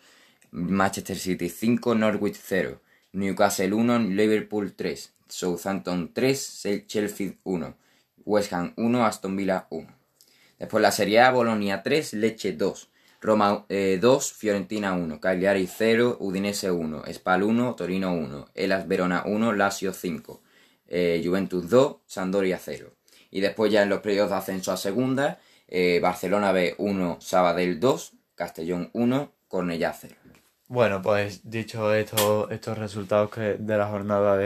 [0.51, 2.81] Manchester City 5, Norwich 0,
[3.13, 7.77] Newcastle 1, Liverpool 3, Southampton 3, Chelsea 1,
[8.25, 9.89] West Ham 1, Aston Villa 1.
[10.59, 16.19] Después la Serie A, Bolonia 3, Leche 2, Roma 2, eh, Fiorentina 1, Cagliari 0,
[16.21, 20.43] Udinese 1, Spal 1, Torino 1, Elas Verona 1, Lazio 5,
[20.87, 22.93] eh, Juventus 2, Sandoria 0.
[23.31, 27.79] Y después ya en los playoffs de ascenso a segunda, eh, Barcelona B 1, Sabadell
[27.79, 30.18] 2, Castellón 1, Cornellá 0.
[30.69, 34.37] Bueno, pues dicho esto, estos resultados que de la jornada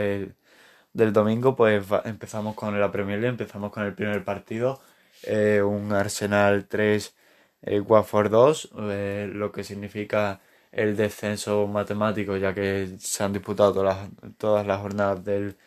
[0.93, 4.81] del domingo, pues empezamos con la Premier League, empezamos con el primer partido,
[5.23, 7.15] eh, un Arsenal 3,
[7.63, 13.73] eh, Watford 2, eh, lo que significa el descenso matemático, ya que se han disputado
[13.73, 15.57] todas las, todas las jornadas del,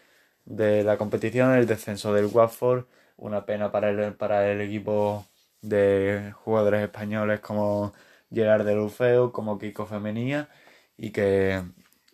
[0.44, 5.26] de la competición, el descenso del Watford, una pena para el, para el equipo
[5.62, 7.92] de jugadores españoles como
[8.32, 10.48] Gerard de Lufeo, como Kiko Femenía
[10.96, 11.62] y que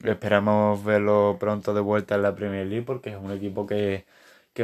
[0.04, 4.06] esperamos verlo pronto de vuelta en la Premier League porque es un equipo que,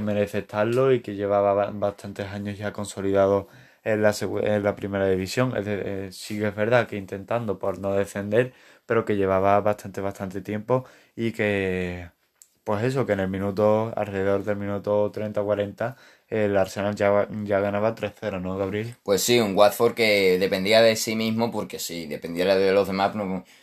[0.03, 3.49] merece estarlo y que llevaba bastantes años ya consolidado
[3.85, 5.57] en la, en la primera división.
[5.57, 8.53] Es eh, sí que es verdad que intentando por no descender,
[8.87, 10.85] pero que llevaba bastante, bastante tiempo
[11.17, 12.11] y que,
[12.69, 15.97] pues eso, que en el minuto, alrededor del minuto 30-40,
[16.29, 18.95] el Arsenal ya, ya ganaba 3-0, ¿no, Gabriel?
[19.05, 23.15] Pues sí, un Watford que dependía de sí mismo, porque sí, dependía de los demás,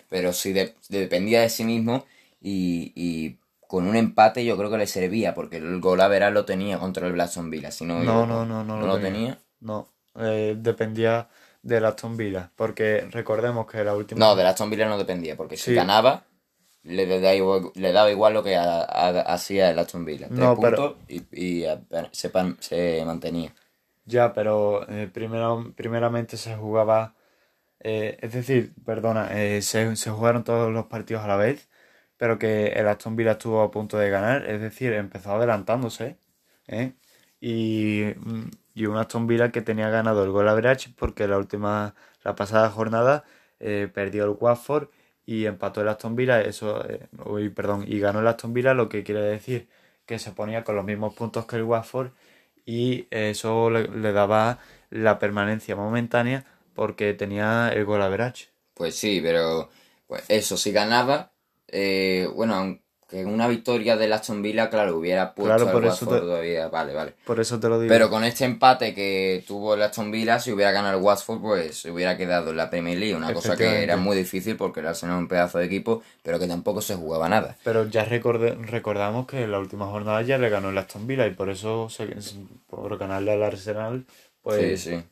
[0.10, 0.56] pero sí
[0.89, 2.04] dependía de sí mismo
[2.41, 3.38] y,
[3.68, 6.80] con un empate yo creo que le servía, porque el gol a veras lo tenía
[6.80, 9.38] contra el Blaston Villa, si no, no, no, no, no, lo, tenía.
[9.60, 9.88] No,
[10.20, 11.30] eh, dependía
[11.62, 14.18] del Aston Villa, porque recordemos que la última...
[14.18, 16.24] No, del Aston Villa no dependía, porque si ganaba
[16.86, 20.28] le, daba igual, le daba igual lo que hacía el Aston Villa.
[20.30, 21.65] no, pero, y,
[22.12, 23.54] se, se, mantenía.
[24.06, 27.15] Ya, pero eh, primero, primeramente se jugaba.
[27.80, 31.69] Eh, es decir, perdona, eh, se, se, jugaron todos los partidos a la vez,
[32.17, 36.17] pero que el Aston Villa estuvo a punto de ganar, es decir, empezó adelantándose.
[37.41, 38.06] Y,
[38.74, 42.69] y un Aston Villa que tenía ganado el gol average porque la última, la pasada
[42.69, 43.24] jornada
[43.60, 44.89] perdió el Watford
[45.25, 47.07] y empató el Aston Villa, eso, eh,
[47.55, 49.67] perdón, y ganó el Aston Villa, lo que quiere decir
[50.05, 52.11] que se ponía con los mismos puntos que el Watford
[52.65, 54.59] y eso le, daba
[54.89, 58.49] la permanencia momentánea porque tenía el gol average.
[58.73, 59.69] Pues sí, pero
[60.07, 61.31] pues eso, si ganaba,
[61.67, 66.70] eh, bueno, que una victoria del Aston Villa, claro, hubiera puesto claro, Watford todavía.
[66.70, 67.13] Vale, vale.
[67.24, 67.89] Por eso te lo digo.
[67.89, 71.82] Pero con este empate que tuvo el Aston Villa, si hubiera ganado el Watford, pues
[71.82, 73.15] se hubiera quedado en la Premier League.
[73.15, 76.39] Una cosa que era muy difícil porque el Arsenal es un pedazo de equipo, pero
[76.39, 77.56] que tampoco se jugaba nada.
[77.63, 81.32] Pero ya recordamos que en la última jornada ya le ganó el Aston Villa y
[81.32, 81.88] por eso,
[82.68, 84.06] por ganarle al Arsenal,
[84.41, 84.82] pues.
[84.82, 85.04] Sí, sí.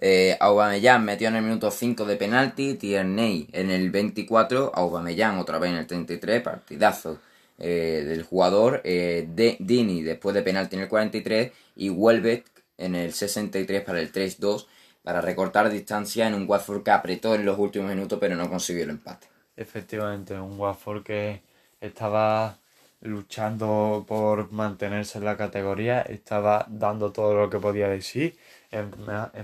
[0.00, 5.58] Eh, Aubameyang metió en el minuto 5 de penalti, Tierney en el 24, Aubameyang otra
[5.58, 7.18] vez en el 33, partidazo
[7.58, 12.94] eh, del jugador, eh, de Dini después de penalti en el 43 y Welbeck en
[12.94, 14.66] el 63 para el 3-2
[15.02, 18.84] para recortar distancia en un Watford que apretó en los últimos minutos pero no consiguió
[18.84, 19.26] el empate.
[19.56, 21.42] Efectivamente, un Watford que
[21.80, 22.58] estaba
[23.00, 28.36] luchando por mantenerse en la categoría, estaba dando todo lo que podía decir.
[28.70, 28.84] Es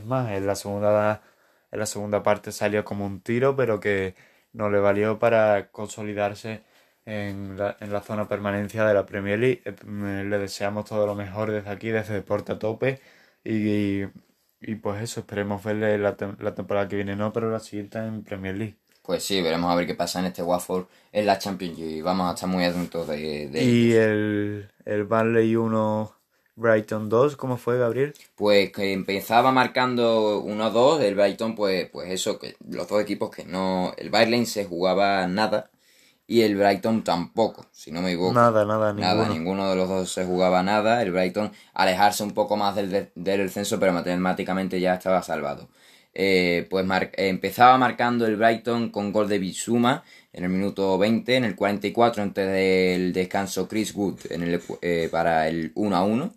[0.04, 1.22] más, en la segunda,
[1.70, 4.14] en la segunda parte salió como un tiro, pero que
[4.52, 6.62] no le valió para consolidarse
[7.06, 9.62] en la, en la zona permanencia de la Premier League.
[9.64, 13.00] Eh, le deseamos todo lo mejor desde aquí, desde Deporte a Tope.
[13.44, 14.02] Y,
[14.60, 18.24] y, pues eso, esperemos verle la, la, temporada que viene, no, pero la siguiente en
[18.24, 18.76] Premier League.
[19.02, 22.02] Pues sí, veremos a ver qué pasa en este Watford en la Champions League.
[22.02, 26.16] Vamos a estar muy atentos de, de Y el, el Burnley 1,
[26.56, 28.14] Brighton 2, ¿cómo fue, Gabriel?
[28.34, 33.44] Pues que empezaba marcando 1-2, el Brighton, pues, pues eso, que los dos equipos que
[33.44, 33.92] no.
[33.98, 35.70] El Burnley se jugaba nada
[36.26, 38.32] y el Brighton tampoco, si no me equivoco.
[38.32, 39.14] Nada, nada, ninguno.
[39.14, 41.02] Nada, ninguno de los dos se jugaba nada.
[41.02, 45.68] El Brighton alejarse un poco más del, del descenso, pero matemáticamente ya estaba salvado.
[46.14, 51.44] Eh, pues empezaba marcando el Brighton con gol de Bisuma en el minuto 20, en
[51.44, 56.32] el 44 antes del descanso Chris Wood en el, eh, para el 1 a 1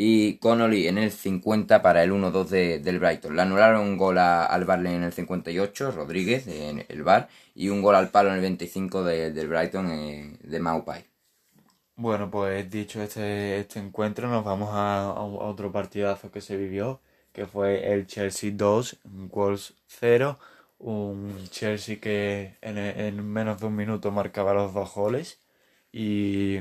[0.00, 2.46] y Connolly en el 50 para el 1-2
[2.80, 3.34] del Brighton.
[3.34, 7.82] Le anularon un gol al Barley en el 58, Rodríguez en el Bar, y un
[7.82, 11.04] gol al palo en el 25 del Brighton eh, de Maupai.
[11.96, 17.00] Bueno, pues dicho este, este encuentro, nos vamos a, otro partidazo que se vivió,
[17.32, 20.38] que fue el Chelsea 2, Wolves 0.
[20.78, 25.40] Un Chelsea que en, en menos de un minuto marcaba los dos goles
[25.90, 26.60] y,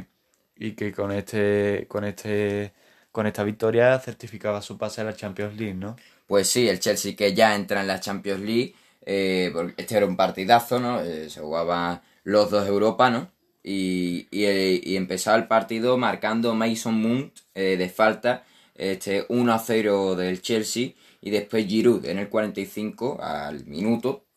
[0.56, 2.74] y que con este, con este
[3.18, 5.96] con esta victoria certificaba su pase a la Champions League, ¿no?
[6.28, 8.76] Pues sí, el Chelsea que ya entra en la Champions League,
[9.08, 11.02] eh, porque este era un partidazo, ¿no?
[11.02, 13.32] Eh, se jugaban los dos Europa, ¿no?
[13.64, 20.16] Y, y, empezaba el partido marcando Mason Mount eh, de falta, este 1 a 0
[20.16, 24.28] del Chelsea, y después Giroud en el 45 al minuto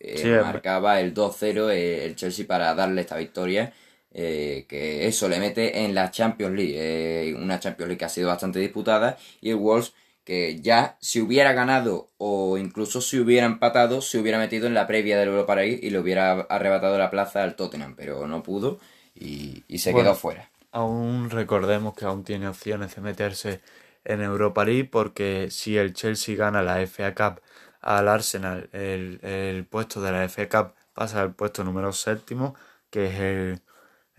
[0.43, 3.75] marcaba el 2-0 el Chelsea para darle esta victoria
[4.13, 8.09] eh, que eso le mete en la Champions League, eh, una Champions League que ha
[8.09, 9.93] sido bastante disputada, y el Wolves
[10.25, 14.87] que ya si hubiera ganado o incluso si hubiera empatado, se hubiera metido en la
[14.87, 18.79] previa del Europa League y le hubiera arrebatado la plaza al Tottenham, pero no pudo
[19.15, 20.49] y, se quedó fuera.
[20.73, 23.61] Aún recordemos que aún tiene opciones de meterse
[24.05, 27.41] en Europa League porque si el Chelsea gana la FA Cup
[27.81, 32.55] al Arsenal, el, el puesto de la FA Cup pasa al puesto número séptimo,
[32.91, 33.63] que es el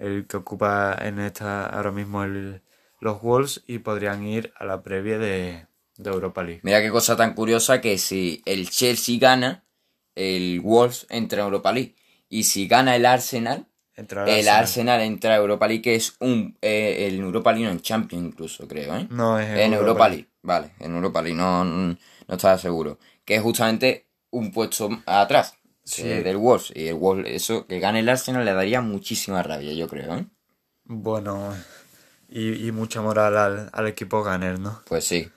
[0.01, 5.17] el que ocupa en esta ahora mismo los Wolves y podrían ir a la previa
[5.17, 5.67] de,
[6.03, 6.61] Europa League.
[6.63, 9.63] Mira qué cosa tan curiosa que si el Chelsea gana,
[10.15, 11.95] el Wolves entra a Europa League.
[12.27, 15.01] Y si gana el Arsenal, el Arsenal.
[15.01, 18.67] entra a Europa League, que es un eh, el Europa League no en Champions incluso,
[18.67, 19.07] creo, ¿eh?
[19.11, 20.29] No, es en, Europa, League.
[20.41, 21.95] Vale, en Europa League, no, no,
[22.27, 22.97] no estaba seguro.
[23.23, 25.60] Que es justamente un puesto atrás
[25.97, 26.71] del Wolves.
[26.75, 30.25] Y el Wolves, eso, que gane el Arsenal le daría muchísima rabia, yo creo, ¿eh?
[30.85, 31.53] Bueno,
[32.31, 34.81] y, mucha moral al, equipo ganer, ¿no?
[34.87, 35.29] Pues sí.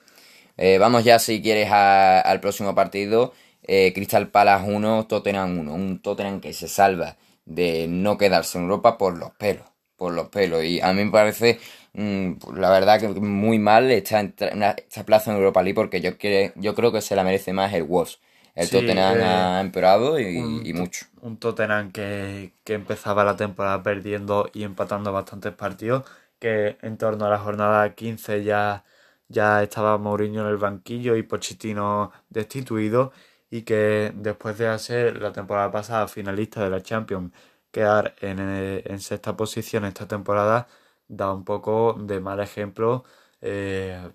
[0.57, 3.33] Eh, vamos ya, si quieres, al próximo partido.
[3.63, 5.73] Eh, Crystal Palace 1, Tottenham 1.
[5.73, 9.65] Un Tottenham que se salva de no quedarse en Europa por los pelos.
[9.97, 10.63] Por los pelos.
[10.63, 11.59] Y a mí me parece,
[11.93, 16.11] mm, la verdad, que muy mal esta, esta plaza en Europa League porque yo,
[16.55, 18.19] yo creo que se la merece más el Wolves.
[18.55, 21.05] El Tottenham eh, ha empeorado y, mucho.
[21.21, 26.05] Un Tottenham que, empezaba la temporada perdiendo y empatando bastantes partidos,
[26.39, 28.85] que en torno a la jornada 15 ya,
[29.27, 33.11] ya estaba Mourinho en el banquillo y Pochettino destituido
[33.49, 37.33] y que después de hacer la temporada pasada finalista de la Champions,
[37.71, 40.67] quedar en, en sexta posición esta temporada
[41.07, 43.03] da un poco de mal ejemplo
[43.41, 44.11] eh,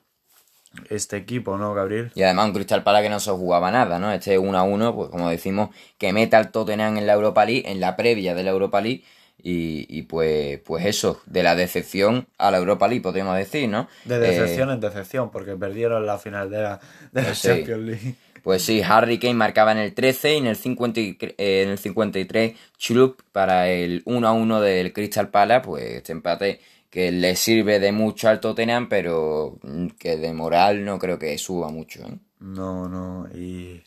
[0.88, 2.12] este equipo, ¿no, Gabriel?
[2.14, 4.12] Y además un Crystal Palace que no se jugaba nada, ¿no?
[4.12, 7.70] Este 1 a 1, pues como decimos, que meta al Tottenham en la Europa League,
[7.70, 9.02] en la previa de la Europa League,
[9.42, 13.88] y, pues, pues eso, de la decepción a la Europa League, podríamos decir, ¿no?
[14.04, 16.80] De decepción eh, en decepción, porque perdieron la final de la,
[17.12, 18.14] de pues Champions League.
[18.42, 21.78] Pues sí, Harry Kane marcaba en el 13 y en el, 50, eh, en el
[21.78, 27.36] 53 Chulup para el 1 a 1 del Crystal Palace, pues este empate que le
[27.36, 29.58] sirve de mucho al Tottenham, pero
[29.98, 32.02] que de moral no creo que suba mucho.
[32.02, 32.18] ¿eh?
[32.40, 33.82] No, no, y,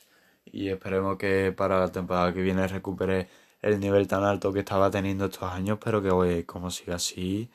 [0.51, 3.27] esperemos que para la temporada que viene recupere
[3.61, 7.49] el nivel tan alto que estaba teniendo estos años, pero que hoy, como siga así,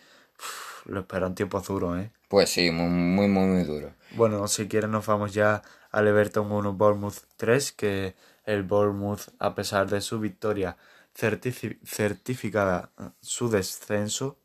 [0.84, 2.10] lo esperan tiempos duros, ¿eh?
[2.28, 3.92] Pues sí, muy, muy, muy, muy duro.
[4.12, 9.54] Bueno, si quieren nos vamos ya al Everton 1, Bournemouth 3, que el Bournemouth, a
[9.54, 10.76] pesar de su victoria
[11.14, 14.37] certificada su descenso,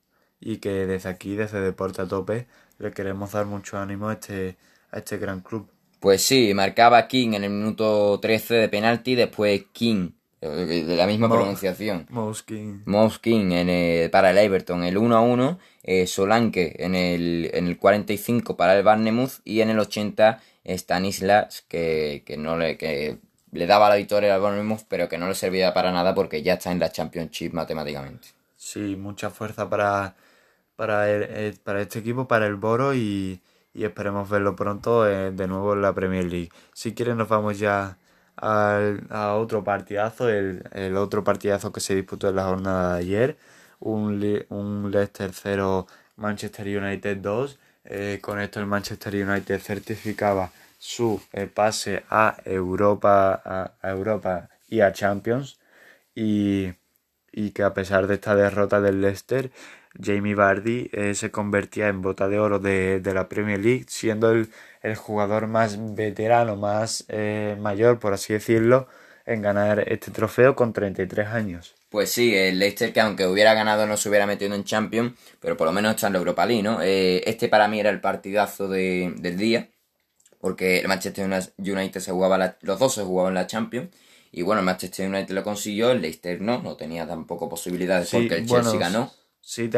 [0.45, 2.47] y que desde aquí, desde Deporte a Tope,
[2.79, 4.58] le queremos dar mucho ánimo a este,
[4.91, 5.67] a este gran club.
[5.99, 10.10] Pues sí, marcaba King en el minuto 13 de penalti, después King,
[10.41, 12.06] de la misma pronunciación.
[12.10, 12.82] Mouse King.
[12.86, 15.60] Mouse King en para el Everton, el 1 a 1.
[15.84, 21.63] Eh, Solanke en el, en el 45 para el Barnemouth y en el 80 Stanislas
[21.67, 23.17] que, que no le, que
[23.51, 26.53] le daba la victoria al Barnemouth pero que no le servía para nada porque ya
[26.53, 28.29] está en la Championship matemáticamente.
[28.58, 30.15] Sí, mucha fuerza para
[30.75, 33.41] para, el, para este equipo, para el Boro y,
[33.73, 36.51] esperemos verlo pronto eh, de nuevo en la Premier League.
[36.73, 37.97] Si quieren nos vamos ya
[38.36, 42.99] al, a otro partidazo, el, el, otro partidazo que se disputó en la jornada de
[42.99, 43.38] ayer,
[43.79, 47.59] un, un Leicester 0, Manchester United 2.
[47.86, 54.81] Eh, con esto el Manchester United certificaba su eh, pase a Europa, a, Europa y
[54.81, 55.59] a Champions
[56.15, 56.73] y,
[57.31, 59.51] y que a pesar de esta derrota del Leicester
[60.01, 64.49] Jamie Vardy eh, se convertía en bota de oro de, la Premier League, siendo el,
[64.95, 68.88] jugador más veterano, más eh, mayor, por así decirlo,
[69.25, 71.76] en ganar este trofeo con 33 años.
[71.89, 75.55] Pues sí, el Leicester que aunque hubiera ganado no se hubiera metido en Champions, pero
[75.55, 76.82] por lo menos está en la Europa League, ¿no?
[76.82, 79.70] Eh, este para mí era el partidazo de, del día,
[80.41, 83.89] porque el Manchester United se jugaba, los dos se jugaban la Champions,
[84.32, 88.38] y bueno, el Manchester United lo consiguió, el Leicester no, no tenía tampoco posibilidades porque
[88.38, 89.11] el Chelsea ganó.
[89.44, 89.70] Sí,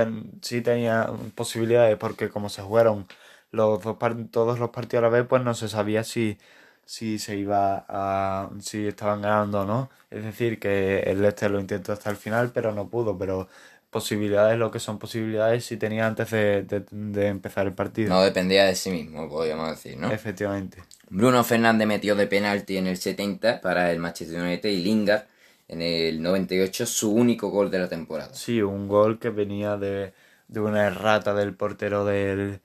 [0.41, 3.07] sí tenía posibilidades porque como se jugaron
[3.51, 3.97] los dos
[4.31, 6.37] todos los partidos a la vez, pues no se sabía si
[6.85, 9.89] si se iba a si estaban ganando o no.
[10.11, 13.17] Es decir que el Leicester lo intentó hasta el final pero no pudo.
[13.17, 13.47] Pero
[13.89, 18.09] posibilidades lo que son posibilidades si tenía antes de, empezar el partido.
[18.09, 20.83] No dependía de sí mismo podríamos decir no efectivamente.
[21.09, 25.23] Bruno Fernández metió de penalti en el 70 para el Manchester United y Lingard
[25.67, 30.13] en el 98 su único gol de la temporada sí un gol que venía de,
[30.47, 32.61] de una errata del portero del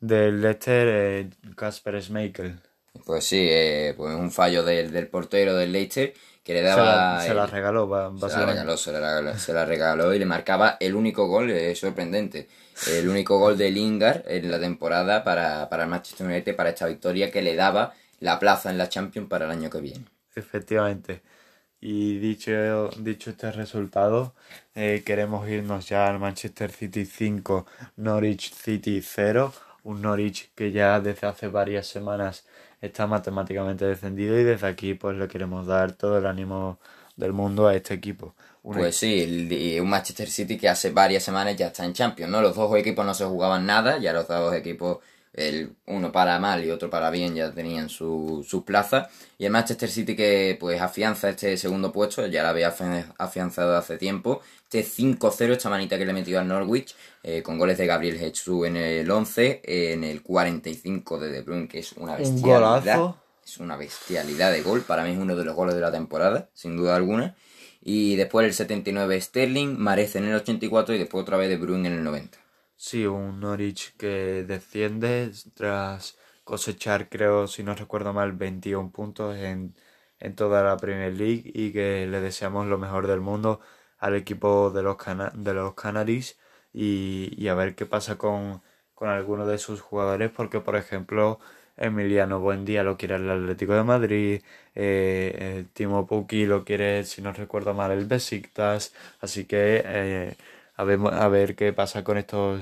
[0.00, 2.58] del Leicester Casper Schmeichel
[3.04, 7.20] pues sí, eh, pues un fallo del, del, portero del Leicester que le daba...
[7.20, 7.86] Se la, regaló,
[8.18, 12.48] Se la regaló, se la regaló, y le marcaba el único gol, es sorprendente,
[12.92, 16.86] el único gol de Lingard en la temporada para, para el Manchester United, para esta
[16.86, 20.04] victoria que le daba la plaza en la Champions para el año que viene.
[20.34, 21.22] Efectivamente.
[21.86, 24.32] Y dicho, dicho este resultado,
[24.74, 27.66] eh, queremos irnos ya al Manchester City 5,
[27.96, 29.52] Norwich City 0.
[29.82, 32.46] Un Norwich que ya desde hace varias semanas
[32.80, 36.78] está matemáticamente descendido y desde aquí pues le queremos dar todo el ánimo
[37.16, 38.34] del mundo a este equipo.
[38.62, 42.40] pues sí, un Manchester City que hace varias semanas ya está en Champions, ¿no?
[42.40, 45.00] Los dos equipos no se jugaban nada, ya los dos equipos,
[45.34, 49.08] el uno para mal y otro para bien, ya tenían su, su plaza.
[49.36, 52.74] Y el Manchester City que pues afianza este segundo puesto, ya lo había
[53.18, 54.40] afianzado hace tiempo.
[54.70, 58.66] Este 5-0, esta manita que le metió al Norwich, eh, con goles de Gabriel Jesús
[58.66, 63.14] en el 11, en el 45 de De Bruyne, que es una bestialidad.
[63.44, 66.48] Es una bestialidad de gol, para mí es uno de los goles de la temporada,
[66.54, 67.36] sin duda alguna.
[67.82, 71.88] Y después el 79 Sterling, Marece en el 84 y después otra vez De Bruyne
[71.88, 72.38] en el 90.
[72.86, 79.74] Sí, un Norwich que desciende tras cosechar, creo, si no recuerdo mal, 21 puntos en,
[80.18, 83.60] en toda la Premier League y que le deseamos lo mejor del mundo
[83.98, 84.98] al equipo de los,
[85.34, 86.38] de los Canaries
[86.74, 88.62] y, a ver qué pasa con,
[88.94, 91.40] con algunos de sus jugadores, porque por ejemplo
[91.78, 94.42] Emiliano Buendía lo quiere el Atlético de Madrid,
[94.74, 100.36] eh, Timo Pukki lo quiere, si no recuerdo mal, el Besiktas, así que eh,
[100.76, 102.60] a, ver, a ver qué pasa con estos,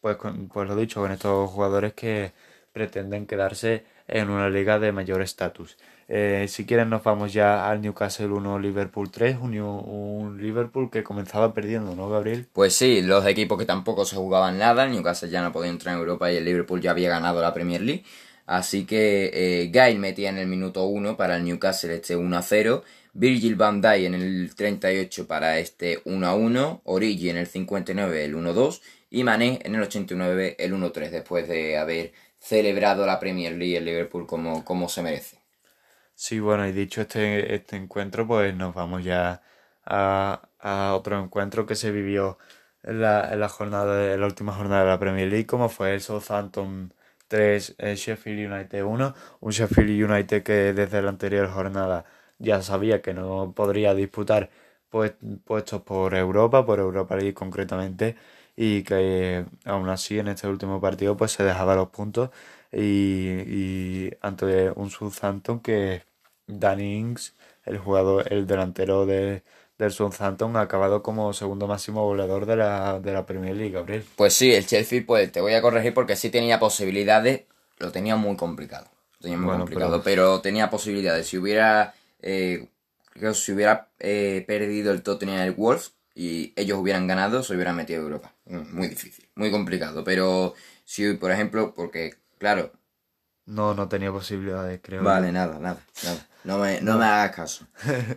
[0.00, 0.16] pues,
[0.52, 2.32] pues lo dicho, con estos jugadores que
[2.72, 5.76] pretenden quedarse en una liga de mayor estatus.
[6.10, 11.52] Eh, si quieren nos vamos ya al Newcastle 1, Liverpool 3, un, Liverpool que comenzaba
[11.52, 12.46] perdiendo, ¿no, Gabriel?
[12.50, 15.94] Pues sí, los equipos que tampoco se jugaban nada, el Newcastle ya no podía entrar
[15.94, 18.04] en Europa y el Liverpool ya había ganado la Premier League.
[18.46, 22.82] Así que eh, Gail metía en el minuto 1 para el Newcastle este 1 0.
[23.12, 26.80] Virgil van Dijk en el 38 para este 1 1.
[26.84, 28.82] Origi en el 59 el 1 2.
[29.10, 33.76] Y Mané en el 89 el 1 3 después de haber celebrado la Premier League
[33.76, 35.38] el Liverpool como, como se merece.
[36.14, 39.40] Sí, bueno, y dicho este, este encuentro, pues nos vamos ya
[39.84, 42.38] a, a otro encuentro que se vivió
[42.82, 45.94] en la, en la jornada en la última jornada de la Premier League, como fue
[45.94, 46.92] el Southampton
[47.28, 52.04] 3, el Sheffield United 1, un Sheffield United que desde la anterior jornada
[52.38, 54.50] ya sabía que no podría disputar
[54.90, 58.16] pues, puestos por Europa, por Europa League concretamente,
[58.60, 62.30] y que aún así en este último partido pues se dejaba los puntos
[62.72, 66.02] y, y ante un Southampton que
[66.48, 67.34] Danny Ings,
[67.64, 69.44] el jugador, el delantero de,
[69.78, 74.04] del Southampton, ha acabado como segundo máximo goleador de la, de la Premier League, Gabriel.
[74.16, 77.42] Pues sí, el Chelsea, pues te voy a corregir porque sí tenía posibilidades,
[77.78, 78.88] lo tenía muy complicado.
[79.12, 80.40] Lo tenía muy complicado, pero...
[80.40, 81.28] tenía posibilidades.
[81.28, 82.66] Si hubiera, eh,
[83.34, 88.00] si hubiera eh, perdido el Tottenham el Wolves y ellos hubieran ganado, se hubieran metido
[88.00, 88.34] a Europa.
[88.46, 90.02] Mm, muy difícil, muy complicado.
[90.02, 90.52] Pero
[90.84, 92.72] si, por ejemplo, porque, claro.
[93.46, 95.04] No, no tenía posibilidades, creo.
[95.04, 96.26] Vale, nada, nada, nada.
[96.48, 97.66] No me, no, me hagas caso.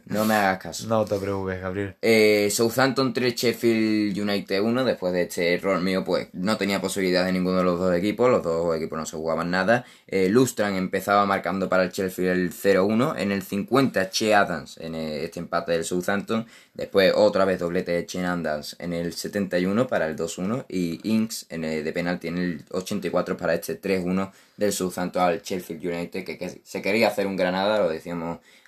[0.06, 0.88] No me hagas caso.
[0.88, 1.96] no te preocupes, Gabriel.
[2.02, 4.86] Eh, Southampton 3, Sheffield United 1.
[4.86, 8.32] Después de este error mío, pues no tenía posibilidad de ninguno de los dos equipos.
[8.32, 9.84] Los dos equipos no se jugaban nada.
[10.08, 13.16] Eh, Lustran empezaba marcando para el Sheffield el 0-1.
[13.18, 16.48] En el 50, Che Adams en este empate del Southampton.
[16.74, 20.68] Después otra vez doblete de Che Adams en el 71 para el 2-1.
[20.70, 25.42] Y Inks en el, de penalti en el 84 para este 3-1 del Southampton al
[25.42, 26.24] Sheffield United.
[26.24, 28.20] Que, que se quería hacer un Granada, lo decíamos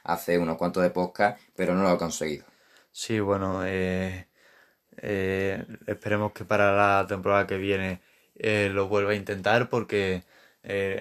[0.03, 2.45] hace unos cuantos de podcast, pero no lo ha conseguido.
[2.91, 4.27] Sí, bueno, eh,
[4.97, 8.01] eh, esperemos que para la temporada que viene
[8.35, 10.23] eh, lo vuelva a intentar porque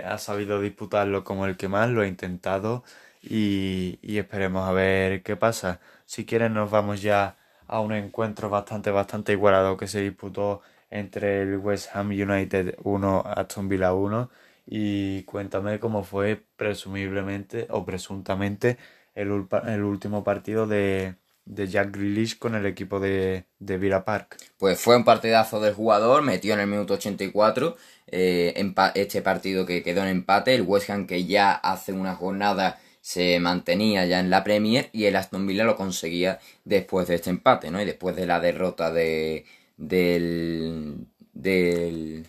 [0.05, 2.83] ha sabido disputarlo como el que más lo ha intentado
[3.23, 5.81] y, esperemos a ver qué pasa.
[6.07, 7.37] Si quieren nos vamos ya
[7.69, 13.25] a un encuentro bastante, bastante igualado que se disputó entre el West Ham United 1,
[13.27, 14.31] Aston Villa 1.
[14.67, 18.79] Y cuéntame cómo fue presumiblemente o presuntamente
[19.15, 24.37] el, el último partido de, de Jack Grealish con el equipo de, de Villa Park.
[24.59, 29.83] Pues fue un partidazo del jugador, metió en el minuto 84 eh, este partido que
[29.83, 34.31] quedó en empate, el West Ham que ya hace una jornada se mantenía ya en
[34.31, 37.83] la Premier y el Aston Villa lo conseguía después de este empate, ¿no?
[37.83, 39.45] Y después de la derrota de
[39.77, 42.29] del del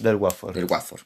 [0.00, 0.54] del Watford.
[0.54, 1.02] Del Watford.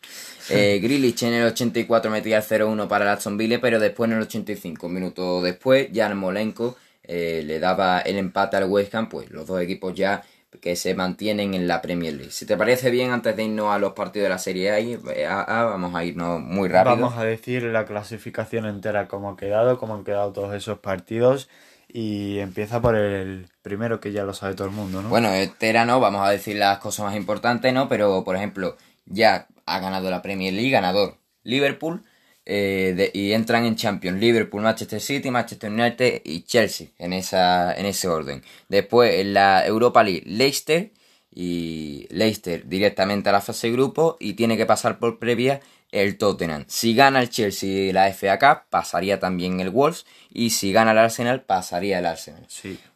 [0.51, 4.17] Eh, Grealish en el 84 metía el 0-1 para el Aston Villa, pero después en
[4.17, 9.09] el 85, un minuto después, Jan Molenko eh, le daba el empate al West Ham,
[9.09, 10.23] pues los dos equipos ya
[10.61, 12.33] que se mantienen en la Premier League.
[12.33, 15.27] Si te parece bien, antes de irnos a los partidos de la Serie A, eh,
[15.29, 16.97] vamos a irnos muy rápido.
[16.97, 21.49] Vamos a decir la clasificación entera, cómo ha quedado, cómo han quedado todos esos partidos.
[21.93, 25.09] Y empieza por el primero que ya lo sabe todo el mundo, ¿no?
[25.09, 27.89] Bueno, este era no, vamos a decir las cosas más importantes, ¿no?
[27.89, 28.77] Pero, por ejemplo,
[29.07, 32.03] ya ha ganado la Premier League, ganador Liverpool,
[32.47, 37.87] eh, y entran en Champions Liverpool, Manchester City, Manchester United y Chelsea en, esa, en
[37.87, 38.43] ese orden.
[38.69, 40.91] Después en la Europa League, Leicester
[41.33, 45.61] y Leicester directamente a la fase de grupo y tiene que pasar por previa
[45.93, 46.65] el Tottenham.
[46.69, 50.99] Si gana el Chelsea la FA Cup, pasaría también el Wolves y si gana el
[50.99, 52.47] Arsenal, pasaría el Arsenal.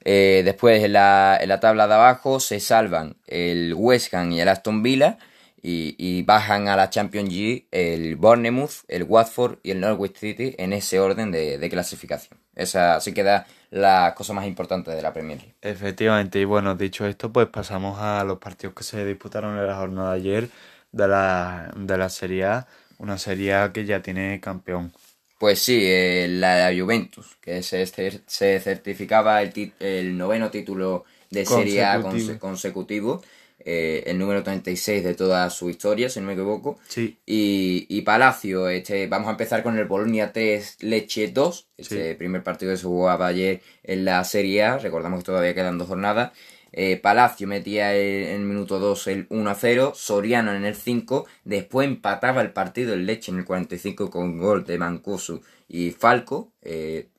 [0.05, 4.41] Eh, después en la, en la tabla de abajo se salvan el West Ham y
[4.41, 5.19] el Aston Villa
[5.67, 10.75] y, bajan a la Champions League el Bournemouth, el Watford y el Norwich City en
[10.75, 12.39] ese orden de, clasificación.
[12.55, 15.55] Esa sí queda la cosa más importante de la Premier League.
[15.63, 19.77] Efectivamente, y bueno, dicho esto, pues pasamos a los partidos que se disputaron en la
[19.77, 20.51] jornada de ayer
[20.93, 22.67] de la, de la Serie A,
[22.99, 24.93] una Serie A que ya tiene campeón.
[25.39, 31.85] Pues sí, eh, la Juventus, que se, se certificaba el, el noveno título de Serie
[31.85, 32.03] A
[32.39, 33.23] consecutivo
[33.67, 36.79] eh, el número 36 de toda su historia, si no me equivoco.
[36.87, 37.17] Sí.
[37.25, 42.73] Y, Palacio, este, vamos a empezar con el Bolonia 3 Leche 2, este primer partido
[42.73, 46.33] que se jugaba ayer en la Serie A, recordamos que todavía quedan dos jornadas.
[46.77, 51.25] Eh, Palacio metía en el minuto 2 el 1 a 0, Soriano en el 5,
[51.45, 56.51] después empataba el partido el Leche en el 45 con gol de Mancuso y Falco,
[56.63, 57.11] eh,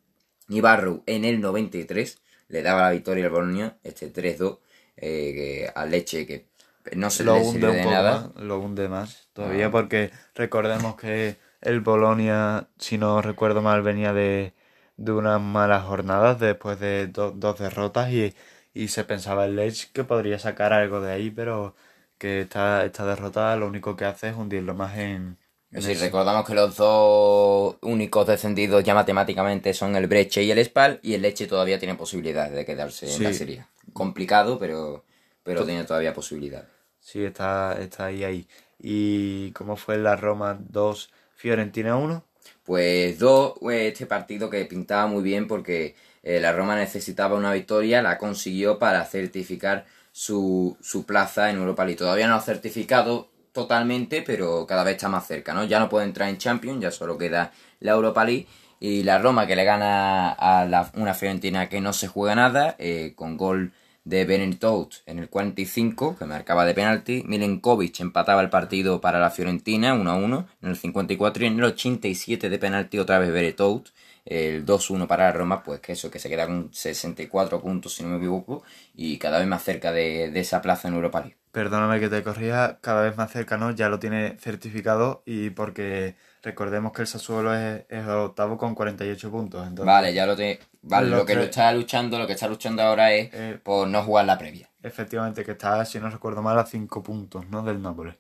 [0.50, 4.60] Ibarro en el 93 le daba la victoria al Bolonia, este 3-2
[4.98, 6.48] eh, a leche que
[6.94, 8.34] no se lo le hunde de nada.
[8.38, 9.72] lo hunde más todavía ah.
[9.72, 14.54] porque recordemos que el Bolonia, si no recuerdo mal, venía de,
[14.98, 18.36] de unas malas jornadas después de dos derrotas y,
[18.76, 21.74] y se pensaba el Lech que podría sacar algo de ahí, pero
[22.20, 25.38] que esta, esta derrota lo único que hace es hundirlo más en...
[25.72, 31.00] sí, recordamos que los dos únicos descendidos ya matemáticamente son el Breche y el Spal,
[31.02, 35.06] y el Leche todavía tiene posibilidades de quedarse en la serie complicado, pero,
[35.44, 36.68] pero tiene todavía posibilidad.
[37.00, 38.48] Sí, está, está ahí, ahí.
[38.80, 42.24] ¿Y cómo fue la Roma 2, Fiorentina 1?
[42.64, 45.96] Pues 2, este partido que pintaba muy bien porque
[46.26, 51.86] eh, la Roma necesitaba una victoria, la consiguió para certificar su, su plaza en Europa
[51.86, 52.00] League.
[52.00, 55.64] Todavía no ha certificado totalmente, pero cada vez está más cerca, ¿no?
[55.66, 58.48] Ya no puede entrar en Champions, ya solo queda la Europa League.
[58.80, 62.76] Y la Roma que le gana a la, una Fiorentina que no se juega nada,
[62.80, 63.72] eh, con gol
[64.04, 67.24] de Benetton en el 45, que marcaba de penalti.
[67.28, 71.60] Milenkovic empataba el partido para la Fiorentina 1 a 1 en el 54 y en
[71.60, 73.90] el 87 de penalti otra vez Beretout.
[74.26, 78.04] El 2-1 para la Roma, pues que eso, que se queda con 64 puntos si
[78.04, 78.64] no me equivoco
[78.96, 81.38] y cada vez más cerca de, de esa plaza en Europa League.
[81.52, 83.72] Perdóname que te corrija, cada vez más cerca, ¿no?
[83.72, 89.32] Ya lo tiene certificado y porque recordemos que el Sassuolo es, es octavo con 48
[89.32, 89.86] puntos.
[89.86, 90.60] Vale, ya lo tiene.
[90.82, 94.04] Vale, lo, que, lo está luchando, lo que está luchando ahora es eh, por no
[94.04, 94.70] jugar la previa.
[94.84, 97.64] Efectivamente, que está, si no recuerdo mal, a 5 puntos, ¿no?
[97.64, 98.16] Del Nápoles.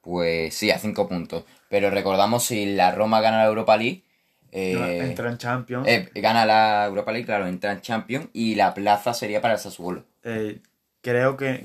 [0.00, 1.44] Pues sí, a 5 puntos.
[1.68, 4.02] Pero recordamos si la Roma gana la Europa League.
[4.52, 5.88] Eh, entra en Champions.
[5.88, 9.60] Eh, gana la Europa League, claro, entra en Champions y la plaza sería para el
[9.60, 10.04] Sassuolo.
[10.24, 10.60] Eh,
[11.00, 11.64] creo que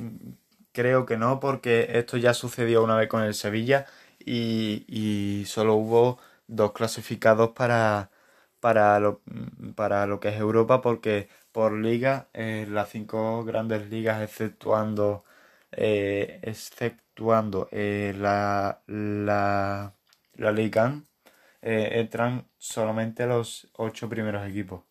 [0.72, 3.86] creo que no, porque esto ya sucedió una vez con el Sevilla
[4.20, 8.10] y, y solo hubo dos clasificados para,
[8.60, 9.22] para, lo,
[9.76, 15.24] para lo que es Europa, porque por liga, eh, las cinco grandes ligas, exceptuando,
[15.72, 19.94] exceptuando la, la,
[20.36, 21.07] la Ligue 1,
[21.62, 24.82] eh, entran solamente los ocho primeros equipos.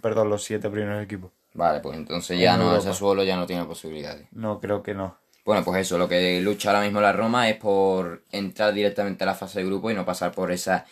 [0.00, 1.32] Perdón, los siete primeros equipos.
[1.54, 4.28] Vale, pues entonces ya en no, el Sassuolo ya no tiene posibilidades.
[4.30, 5.16] No, creo que no.
[5.44, 9.26] Bueno, pues eso, lo que lucha ahora mismo la Roma es por entrar directamente a
[9.26, 10.86] la fase de grupo y no pasar por esa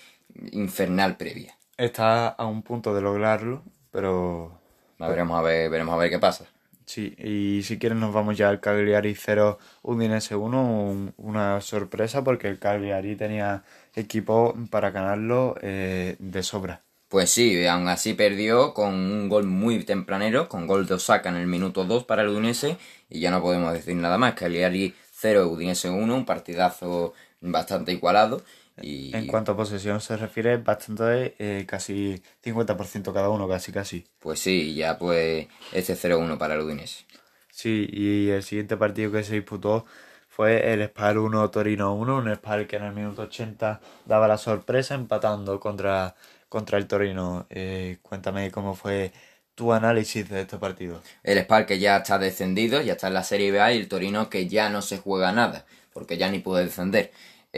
[0.52, 1.56] infernal previa.
[1.76, 3.62] Está a un punto de lograrlo,
[3.92, 4.58] pero...
[4.98, 6.46] Veremos a ver, veremos a ver qué pasa.
[6.88, 12.48] Sí, y si quieren nos vamos ya al Cagliari 0, Udinese 1, una sorpresa porque
[12.48, 13.62] el Cagliari tenía
[13.94, 16.80] equipo para ganarlo eh, de sobra.
[17.08, 21.36] Pues sí, aún así perdió con un gol muy tempranero, con gol de Osaka en
[21.36, 22.78] el minuto 2 para el Udinese
[23.10, 24.32] y ya no podemos decir nada más.
[24.32, 27.12] Cagliari 0, Udinese 1, un partidazo
[27.42, 28.42] bastante igualado.
[28.82, 29.14] Y...
[29.16, 34.06] En cuanto a posesión se refiere, bastante, eh, casi 50% cada uno, casi casi.
[34.18, 37.04] Pues sí, ya pues este 0-1 para el Udinese.
[37.50, 39.84] Sí, y el siguiente partido que se disputó
[40.28, 44.38] fue el Spal 1 Torino 1, un Spal que en el minuto 80 daba la
[44.38, 46.14] sorpresa empatando contra,
[46.48, 47.46] contra el Torino.
[47.50, 49.12] Eh, cuéntame cómo fue
[49.56, 51.02] tu análisis de este partido.
[51.24, 54.30] El Spal que ya está descendido, ya está en la Serie B y el Torino
[54.30, 57.10] que ya no se juega nada, porque ya ni puede descender.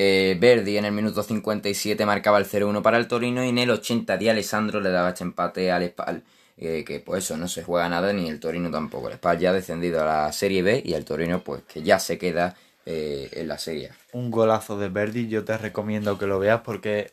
[0.03, 3.69] Eh, Verdi en el minuto 57 marcaba el 0-1 para el Torino y en el
[3.69, 6.23] 80 Di Alessandro le daba este empate al Spal.
[6.57, 9.09] Eh, que pues eso, no se juega nada ni el Torino tampoco.
[9.09, 11.99] El Spal ya ha descendido a la Serie B y el Torino pues que ya
[11.99, 16.39] se queda eh, en la Serie Un golazo de Verdi, yo te recomiendo que lo
[16.39, 17.11] veas porque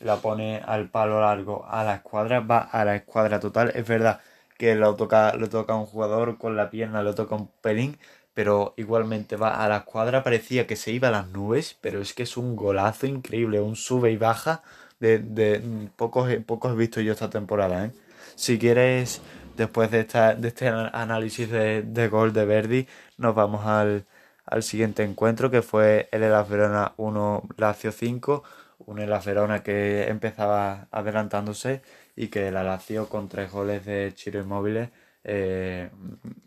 [0.00, 3.70] la pone al palo largo a la escuadra, va a la escuadra total.
[3.76, 4.20] Es verdad
[4.58, 7.98] que lo toca, lo toca un jugador con la pierna, lo toca un pelín,
[8.36, 12.12] pero igualmente va a la cuadra, parecía que se iba a las nubes, pero es
[12.12, 14.62] que es un golazo increíble, un sube y baja
[15.00, 15.62] de, de
[15.96, 17.86] pocos, pocos he visto yo esta temporada.
[17.86, 17.92] ¿eh?
[18.34, 19.22] Si quieres,
[19.56, 24.04] después de, esta, de este análisis de, de gol de Verdi, nos vamos al,
[24.44, 28.44] al siguiente encuentro que fue el Elas Verona 1 Lazio 5,
[28.80, 31.80] un Elas Verona que empezaba adelantándose
[32.16, 34.90] y que la Lazio con tres goles de Chiro Inmóviles
[35.28, 35.90] eh,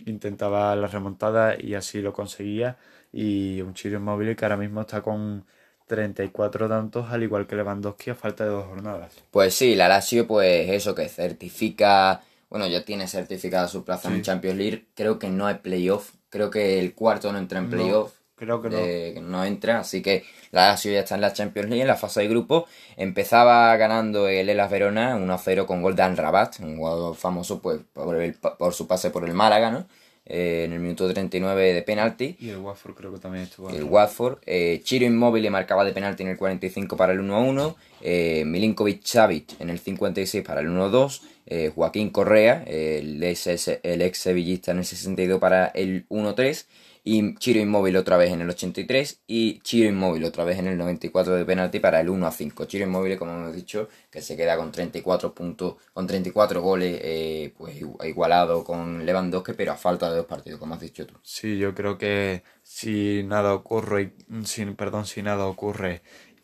[0.05, 2.77] intentaba la remontada y así lo conseguía.
[3.11, 5.45] Y un Chiro Inmóvil que ahora mismo está con
[5.87, 9.13] 34 tantos, al igual que Lewandowski a falta de dos jornadas.
[9.31, 14.21] Pues sí, la Lazio, pues eso que certifica, bueno, ya tiene certificada su plaza en
[14.21, 14.85] Champions League.
[14.95, 18.13] Creo que no hay playoff, creo que el cuarto no entra en playoff.
[18.39, 19.21] Creo que no.
[19.21, 22.21] No entra, así que la Lazio ya está en la Champions League, en la fase
[22.21, 22.67] de grupo.
[22.95, 28.73] Empezaba ganando el Elas Verona 1-0 con gol de Rabat, un jugador famoso pues, por,
[28.73, 29.87] su pase por el Málaga, ¿no?
[30.25, 32.37] Eh, en el minuto 39 de penalti.
[32.39, 33.69] Y el Watford creo que también estuvo.
[33.71, 34.37] El Watford.
[34.45, 37.75] Eh, Chiro Inmóvil marcaba de penalti en el 45 para el 1-1.
[38.01, 41.21] Eh, Milinkovic Savic en el 56 para el 1-2.
[41.47, 46.65] Eh, Joaquín Correa, el el ex sevillista en el 62 para el 1-3
[47.03, 50.77] y Chiro Inmóvil otra vez en el 83 y Chiro Inmóvil otra vez en el
[50.77, 52.65] 94 de penalti para el 1 a 5.
[52.65, 57.53] Chiro Inmóvil, como hemos dicho, que se queda con 34 puntos, con 34 goles, eh,
[57.57, 61.15] pues igualado con Lewandowski, pero a falta de dos partidos, como has dicho tú.
[61.23, 66.01] Sí, yo creo que si nada ocurre, sin, perdón, si nada ocurre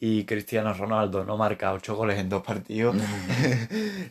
[0.07, 2.95] y Cristiano Ronaldo no marca 8 goles en dos partidos,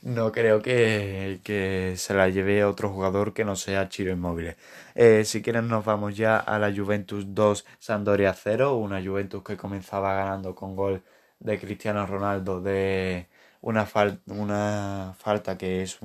[0.02, 4.56] no creo que, se la lleve otro jugador que no sea Chiro Inmóvil.
[4.96, 9.56] Eh, si quieren nos vamos ya a la Juventus 2, Sandoria 0, una Juventus que
[9.56, 11.00] comenzaba ganando con gol
[11.38, 13.28] de Cristiano Ronaldo de
[13.60, 13.86] una,
[14.26, 15.98] una falta que es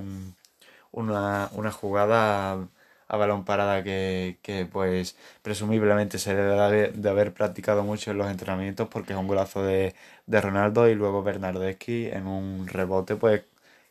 [0.91, 2.67] una, una jugada
[3.09, 4.37] a balón parada que,
[4.71, 9.63] pues presumiblemente se debe de haber practicado mucho en los entrenamientos porque es un golazo
[9.63, 9.95] de,
[10.27, 13.43] de Ronaldo y luego Bernardeschi en un rebote pues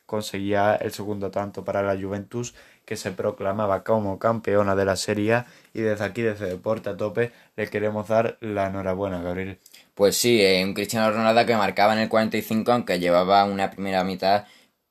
[0.06, 2.54] conseguía el segundo tanto para la Juventus
[2.86, 5.44] que se proclamaba como campeona de la Serie
[5.74, 9.58] y desde aquí, desde Deporte a Tope, le queremos dar la enhorabuena, Gabriel.
[9.94, 14.46] Pues sí, un Cristiano Ronaldo que marcaba en el 45 aunque llevaba una primera mitad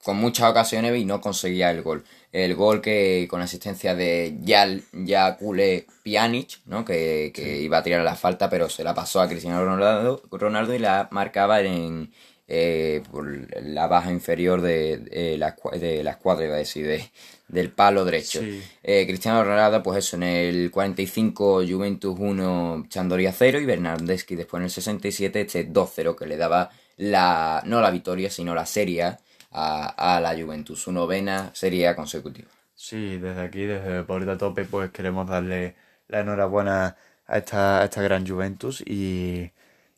[0.07, 4.83] con muchas ocasiones y no conseguía el gol el gol que con asistencia de Yal,
[4.93, 6.85] Yakule Pjanic, ¿no?
[6.85, 10.79] que, iba a tirar la falta, pero se la pasó a Cristiano Ronaldo, Ronaldo y
[10.79, 12.09] la marcaba en
[12.47, 13.27] eh, por
[13.61, 17.01] la baja inferior de, la, de la escuadra, iba a decir,
[17.49, 18.39] del palo derecho.
[18.83, 24.59] Eh, Cristiano Ronaldo, pues eso, en el 45 Juventus 1, Chandoria 0 y Bernardeschi después
[24.61, 29.17] en el 67 este 2-0 que le daba la, no la victoria, sino la serie
[29.57, 32.49] a, la Juventus, su novena serie consecutiva.
[32.75, 35.75] Sí, desde aquí, desde Deporte a Tope, pues queremos darle
[36.07, 36.95] la enhorabuena
[37.25, 39.51] a esta, esta gran Juventus y,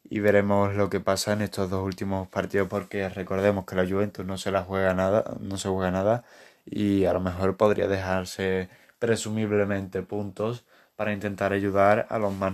[0.09, 4.25] y, veremos lo que pasa en estos dos últimos partidos porque recordemos que la Juventus
[4.25, 6.23] no se la juega nada, no se juega nada
[6.65, 10.63] y a lo mejor podría dejarse presumiblemente puntos
[10.95, 12.53] para intentar ayudar a los más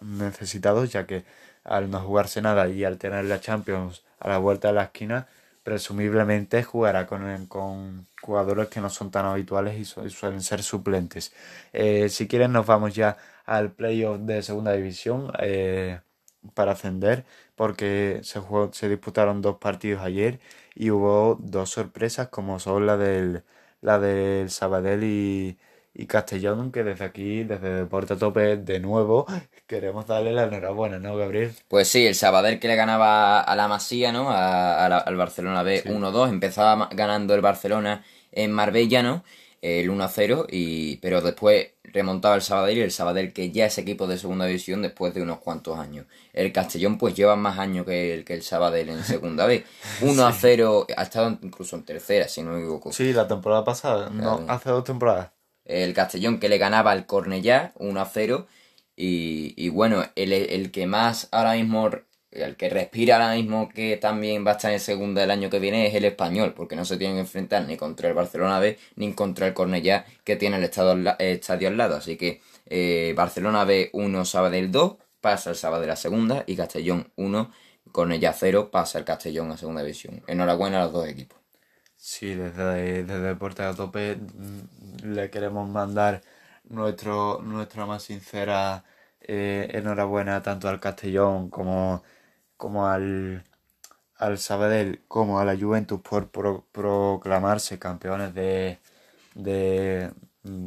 [0.00, 1.24] necesitados ya que
[1.64, 5.28] al no jugarse nada y al tener la Champions a la vuelta de la esquina
[5.62, 11.32] presumiblemente jugará con, con jugadores que no son tan habituales y, suelen ser suplentes.
[11.72, 16.00] Eh, si quieren nos vamos ya al playoff de segunda división eh,
[16.54, 18.40] para ascender porque se,
[18.72, 20.40] se disputaron dos partidos ayer
[20.74, 23.44] y hubo dos sorpresas como son la del,
[23.80, 25.58] la del Sabadell y,
[25.94, 29.26] y Castellón, que desde aquí, desde Deporte a Tope, de nuevo,
[29.66, 31.52] queremos darle la enhorabuena, ¿no, Gabriel?
[31.68, 34.30] Pues sí, el Sabadell que le ganaba a la Masía, ¿no?
[34.30, 39.22] A, a la- al Barcelona B 1-2, empezaba ganando el Barcelona en Marbella, ¿no?
[39.60, 44.06] El 1-0, y, pero después remontaba el Sabadell y el Sabadell que ya es equipo
[44.08, 46.06] de segunda división después de unos cuantos años.
[46.32, 49.64] El Castellón pues lleva más años que el, que el Sabadell en segunda B.
[50.00, 52.92] 1-0, ha estado incluso en tercera, si no me equivoco.
[52.92, 55.30] Sí, la temporada pasada, no, hace dos temporadas.
[55.72, 58.46] El Castellón que le ganaba al Cornellá 1 a 0.
[58.96, 61.90] Y, bueno, el, el que más ahora mismo,
[62.30, 65.58] el que respira ahora mismo que también va a estar en segunda el año que
[65.58, 68.78] viene es el español, porque no se tienen que enfrentar ni contra el Barcelona B
[68.96, 71.96] ni contra el Cornellá que tiene el estado la- estadio al lado.
[71.96, 77.10] Así que eh, Barcelona B 1, Sabadell 2, pasa el Sabadell a segunda y Castellón
[77.16, 77.50] 1,
[77.92, 80.22] Cornellá 0, pasa el Castellón a segunda división.
[80.26, 81.41] Enhorabuena a los dos equipos.
[82.04, 86.20] Sí, desde, desde Deporte a Tope mm, le queremos mandar
[86.64, 88.84] nuestro, nuestra más sincera
[89.20, 92.02] eh, enhorabuena tanto al Castellón como,
[92.56, 93.44] como al,
[94.18, 98.78] al Sabadell como a la Juventus por pro- proclamarse campeones de,
[99.34, 100.10] de,
[100.44, 100.66] mm,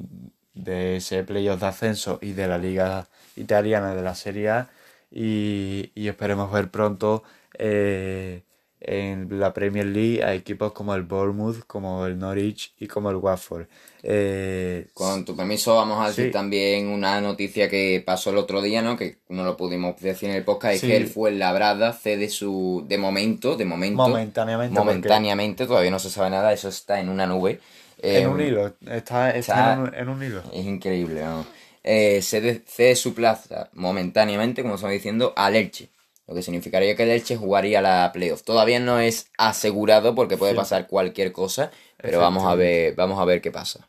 [0.53, 4.69] de ese playoff de ascenso y de la liga italiana de la Serie A.
[5.11, 7.23] Y, y esperemos ver pronto
[7.57, 8.43] eh,
[8.81, 13.15] en la Premier League a equipos como el Bournemouth, como el Norwich y como el
[13.15, 13.65] Watford.
[14.03, 16.31] Eh, Con tu permiso vamos a decir Sí.
[16.31, 18.95] también una noticia que pasó el otro día, ¿no?
[18.95, 20.85] Que no lo pudimos decir en el podcast, Sí.
[20.85, 22.85] es que el Fuenlabrada cede su...
[22.87, 23.97] De momento, de momento...
[24.03, 27.59] Momentáneamente, porque- Momentáneamente, todavía no se sabe nada, eso está en una nube.
[27.97, 30.43] en Eh, un hilo, está, está está- en, un, en un hilo.
[30.53, 31.45] Es increíble, ¿no?
[31.83, 35.89] Eh, cede, cede su plaza momentáneamente, como estamos diciendo, al Elche.
[36.27, 38.43] Lo que significaría que el Elche jugaría la playoff.
[38.43, 40.57] Todavía no es asegurado porque puede Sí.
[40.57, 43.87] pasar cualquier cosa, pero vamos a ver, vamos a ver qué pasa.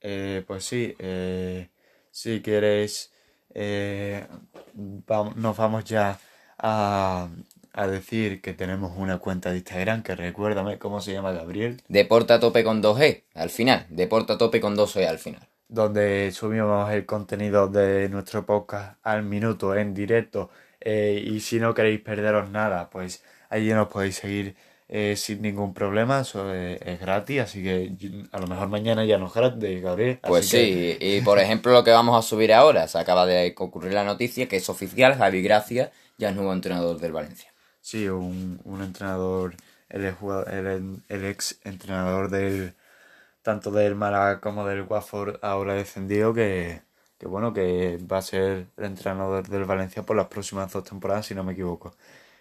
[0.00, 1.68] Eh, pues sí, eh,
[2.10, 3.12] si quieres,
[3.54, 4.26] eh,
[4.76, 6.18] vam- nos vamos ya
[6.58, 7.28] a,
[7.72, 12.32] a decir que tenemos una cuenta de Instagram, que recuérdame cómo se llama Gabriel, Deporte
[12.34, 13.86] a tope con 2G al final.
[13.88, 15.42] Deporte a tope con 2E al final.
[15.70, 20.48] donde subimos el contenido de nuestro podcast al minuto en directo.
[20.80, 24.56] Eh, y si no queréis perderos nada, pues allí nos podéis seguir
[24.88, 27.92] eh, sin ningún problema, eso es, es gratis, así que
[28.32, 30.18] a lo mejor mañana ya no es gratis, Gabriel.
[30.22, 33.26] Pues así que- sí, y por ejemplo lo que vamos a subir ahora, se acaba
[33.26, 37.52] de ocurrir la noticia que es oficial, Javi Gracia ya es nuevo entrenador del Valencia.
[37.80, 39.54] Sí, un, un entrenador,
[39.88, 42.74] el, el, el ex entrenador del
[43.42, 46.82] tanto del Málaga como del Watford ahora descendido que,
[47.18, 51.26] que bueno que va a ser el entrenador del Valencia por las próximas dos temporadas
[51.26, 51.94] si no me equivoco.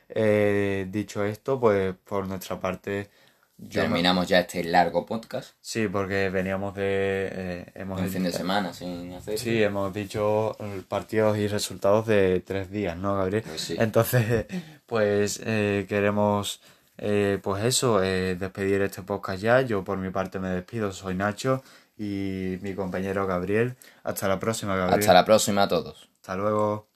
[0.10, 3.10] Eh, dicho esto, pues por nuestra parte
[3.58, 6.84] me- Terminamos ya este largo podcast, sí porque veníamos de
[7.32, 9.40] eh, hemos un fin de semana sin hacer.
[9.40, 13.42] Sí, hemos dicho eh, partidos y resultados de tres días, ¿no, Gabriel?
[13.48, 13.76] Pues sí.
[13.80, 14.46] Entonces,
[14.86, 16.62] pues eh, queremos,
[17.00, 19.62] eh, pues eso, eh, despedir este podcast ya.
[19.62, 21.64] Yo por mi parte me despido, soy Nacho
[21.98, 23.76] y mi compañero Gabriel.
[24.08, 25.02] Hasta la próxima, Gabriel.
[25.02, 26.10] Hasta la próxima a todos.
[26.22, 26.88] Hasta luego.